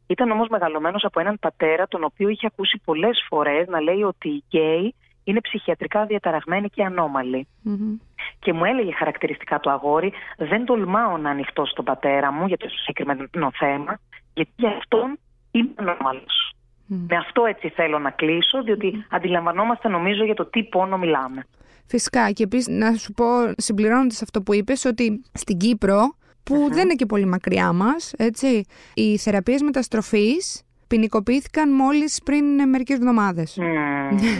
Ήταν 0.06 0.30
όμως 0.30 0.48
μεγαλωμένος 0.48 1.04
από 1.04 1.20
έναν 1.20 1.38
πατέρα 1.40 1.88
τον 1.88 2.04
οποίο 2.04 2.28
είχε 2.28 2.46
ακούσει 2.46 2.80
πολλές 2.84 3.24
φορές 3.28 3.68
να 3.68 3.80
λέει 3.80 4.02
ότι 4.02 4.28
οι 4.28 4.44
γκέι 4.48 4.94
είναι 5.26 5.40
ψυχιατρικά 5.40 6.06
διαταραγμένοι 6.06 6.68
και 6.68 6.84
ανώμαλοι. 6.84 7.46
Μμμ. 7.62 7.96
Και 8.38 8.52
μου 8.52 8.64
έλεγε 8.64 8.92
χαρακτηριστικά 8.92 9.60
το 9.60 9.70
αγόρι, 9.70 10.12
δεν 10.36 10.64
τολμάω 10.64 11.16
να 11.16 11.30
ανοιχτώ 11.30 11.64
στον 11.64 11.84
πατέρα 11.84 12.32
μου 12.32 12.46
για 12.46 12.56
το 12.56 12.68
συγκεκριμένο 12.68 13.50
θέμα, 13.58 13.98
γιατί 14.34 14.50
για 14.56 14.68
αυτόν 14.68 15.18
είμαι 15.50 15.70
ανώμαλος. 15.74 16.52
Μμ. 16.86 17.06
Με 17.08 17.16
αυτό 17.16 17.44
έτσι 17.44 17.68
θέλω 17.68 17.98
να 17.98 18.10
κλείσω, 18.10 18.62
διότι 18.62 19.04
αντιλαμβανόμαστε 19.10 19.88
νομίζω 19.88 20.24
για 20.24 20.34
το 20.34 20.46
τι 20.46 20.64
πόνο 20.64 20.98
μιλάμε. 20.98 21.46
Φυσικά. 21.86 22.30
Και 22.30 22.42
επίσης 22.42 22.68
να 22.68 22.94
σου 22.94 23.12
πω, 23.12 23.24
συμπληρώνοντας 23.56 24.22
αυτό 24.22 24.42
που 24.42 24.54
είπες, 24.54 24.84
ότι 24.84 25.24
στην 25.32 25.56
Κύπρο, 25.58 26.16
που 26.42 26.68
δεν 26.72 26.82
είναι 26.82 26.94
και 26.94 27.06
πολύ 27.06 27.26
μακριά 27.26 27.72
μας, 27.72 28.12
έτσι, 28.18 28.64
οι 28.94 29.18
θεραπείες 29.18 29.62
μεταστροφής 29.62 30.65
ποινικοποιήθηκαν 30.86 31.72
μόλις 31.74 32.20
πριν 32.24 32.68
μερικές 32.68 32.96
εβδομάδες. 32.96 33.56
Μμμ, 33.56 33.66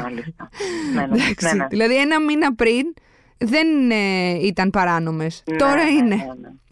Μάλιστα. 0.02 0.48
ναι, 0.94 1.00
ναι, 1.06 1.16
ναι, 1.40 1.52
ναι. 1.52 1.66
Δηλαδή 1.68 1.96
ένα 2.00 2.20
μήνα 2.20 2.54
πριν 2.54 2.94
δεν 3.38 3.90
ε, 3.90 4.30
ήταν 4.46 4.70
παράνομες. 4.70 5.42
Ναι, 5.50 5.56
Τώρα 5.56 5.84
ναι, 5.84 5.90
είναι. 5.90 6.14
Ναι, 6.14 6.24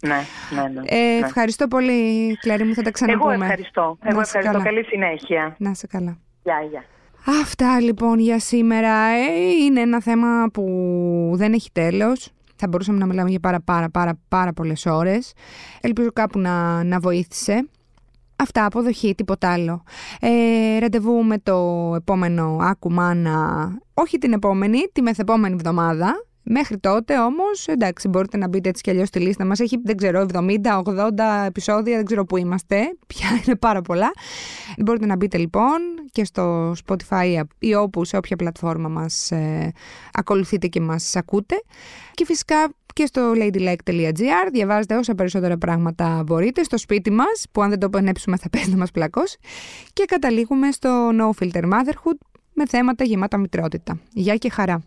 ναι, 0.09 0.61
ναι, 0.61 0.69
ναι, 0.69 0.81
Ε, 0.85 1.19
ναι. 1.19 1.25
Ευχαριστώ 1.25 1.67
πολύ, 1.67 2.33
Κλέρι 2.39 2.63
μου. 2.63 2.73
Θα 2.73 2.81
τα 2.81 2.91
ξαναπούμε. 2.91 3.33
Εγώ 3.33 3.43
ευχαριστώ. 3.43 3.81
Εγώ 4.03 4.15
Να 4.15 4.21
είσαι 4.21 4.37
ευχαριστώ. 4.37 4.51
καλά. 4.51 4.63
Καλή 4.63 4.83
συνέχεια. 4.85 5.55
Να 5.59 5.69
είσαι 5.69 5.87
καλά. 5.87 6.17
Γεια, 6.43 6.55
γεια. 6.69 6.83
Αυτά 7.41 7.79
λοιπόν 7.79 8.19
για 8.19 8.39
σήμερα. 8.39 8.93
Ε, 9.07 9.49
είναι 9.63 9.79
ένα 9.81 10.01
θέμα 10.01 10.49
που 10.53 10.63
δεν 11.33 11.53
έχει 11.53 11.69
τέλος. 11.71 12.29
Θα 12.55 12.67
μπορούσαμε 12.67 12.97
να 12.97 13.05
μιλάμε 13.05 13.29
για 13.29 13.39
πάρα 13.39 13.59
πάρα 13.61 13.89
πάρα 13.89 14.19
πάρα 14.27 14.53
πολλές 14.53 14.85
ώρες. 14.85 15.33
Ελπίζω 15.81 16.11
κάπου 16.13 16.39
να, 16.39 16.83
να 16.83 16.99
βοήθησε. 16.99 17.69
Αυτά, 18.35 18.65
αποδοχή, 18.65 19.15
τίποτα 19.15 19.51
άλλο. 19.51 19.83
Ε, 20.19 20.79
ραντεβού 20.79 21.23
με 21.23 21.39
το 21.39 21.91
επόμενο 21.95 22.57
Άκου 22.61 22.91
Μάνα, 22.91 23.69
όχι 23.93 24.17
την 24.17 24.33
επόμενη, 24.33 24.79
τη 24.91 25.01
μεθεπόμενη 25.01 25.53
εβδομάδα. 25.53 26.25
Μέχρι 26.47 26.77
τότε 26.77 27.19
όμως, 27.19 27.67
εντάξει, 27.67 28.07
μπορείτε 28.07 28.37
να 28.37 28.47
μπείτε 28.47 28.69
έτσι 28.69 28.81
κι 28.81 28.89
αλλιώς 28.89 29.07
στη 29.07 29.19
λίστα 29.19 29.45
μας. 29.45 29.59
Έχει, 29.59 29.79
δεν 29.83 29.97
ξέρω, 29.97 30.25
70-80 30.33 31.45
επεισόδια, 31.45 31.95
δεν 31.95 32.05
ξέρω 32.05 32.25
πού 32.25 32.37
είμαστε. 32.37 32.77
Πια 33.07 33.27
είναι 33.45 33.55
πάρα 33.55 33.81
πολλά. 33.81 34.11
Μπορείτε 34.77 35.05
να 35.05 35.15
μπείτε 35.15 35.37
λοιπόν 35.37 35.77
και 36.11 36.25
στο 36.25 36.73
Spotify 36.85 37.41
ή 37.59 37.75
όπου 37.75 38.05
σε 38.05 38.17
όποια 38.17 38.35
πλατφόρμα 38.35 38.89
μας 38.89 39.31
ε, 39.31 39.71
ακολουθείτε 40.13 40.67
και 40.67 40.81
μας 40.81 41.15
ακούτε. 41.15 41.55
Και 42.13 42.25
φυσικά 42.25 42.55
και 42.93 43.05
στο 43.05 43.31
ladylike.gr 43.35 44.49
διαβάζετε 44.51 44.95
όσα 44.95 45.15
περισσότερα 45.15 45.57
πράγματα 45.57 46.23
μπορείτε 46.25 46.63
στο 46.63 46.77
σπίτι 46.77 47.11
μας, 47.11 47.45
που 47.51 47.61
αν 47.61 47.69
δεν 47.69 47.79
το 47.79 47.89
πενέψουμε 47.89 48.37
θα 48.37 48.49
πέσει 48.49 48.69
να 48.69 48.77
μας 48.77 48.91
πλακώσει. 48.91 49.37
Και 49.93 50.05
καταλήγουμε 50.05 50.71
στο 50.71 51.09
No 51.09 51.43
Filter 51.43 51.63
Motherhood 51.63 52.17
με 52.53 52.65
θέματα 52.65 53.03
γεμάτα 53.03 53.37
μητρότητα. 53.37 53.99
Γεια 54.13 54.35
και 54.35 54.49
χαρά! 54.49 54.83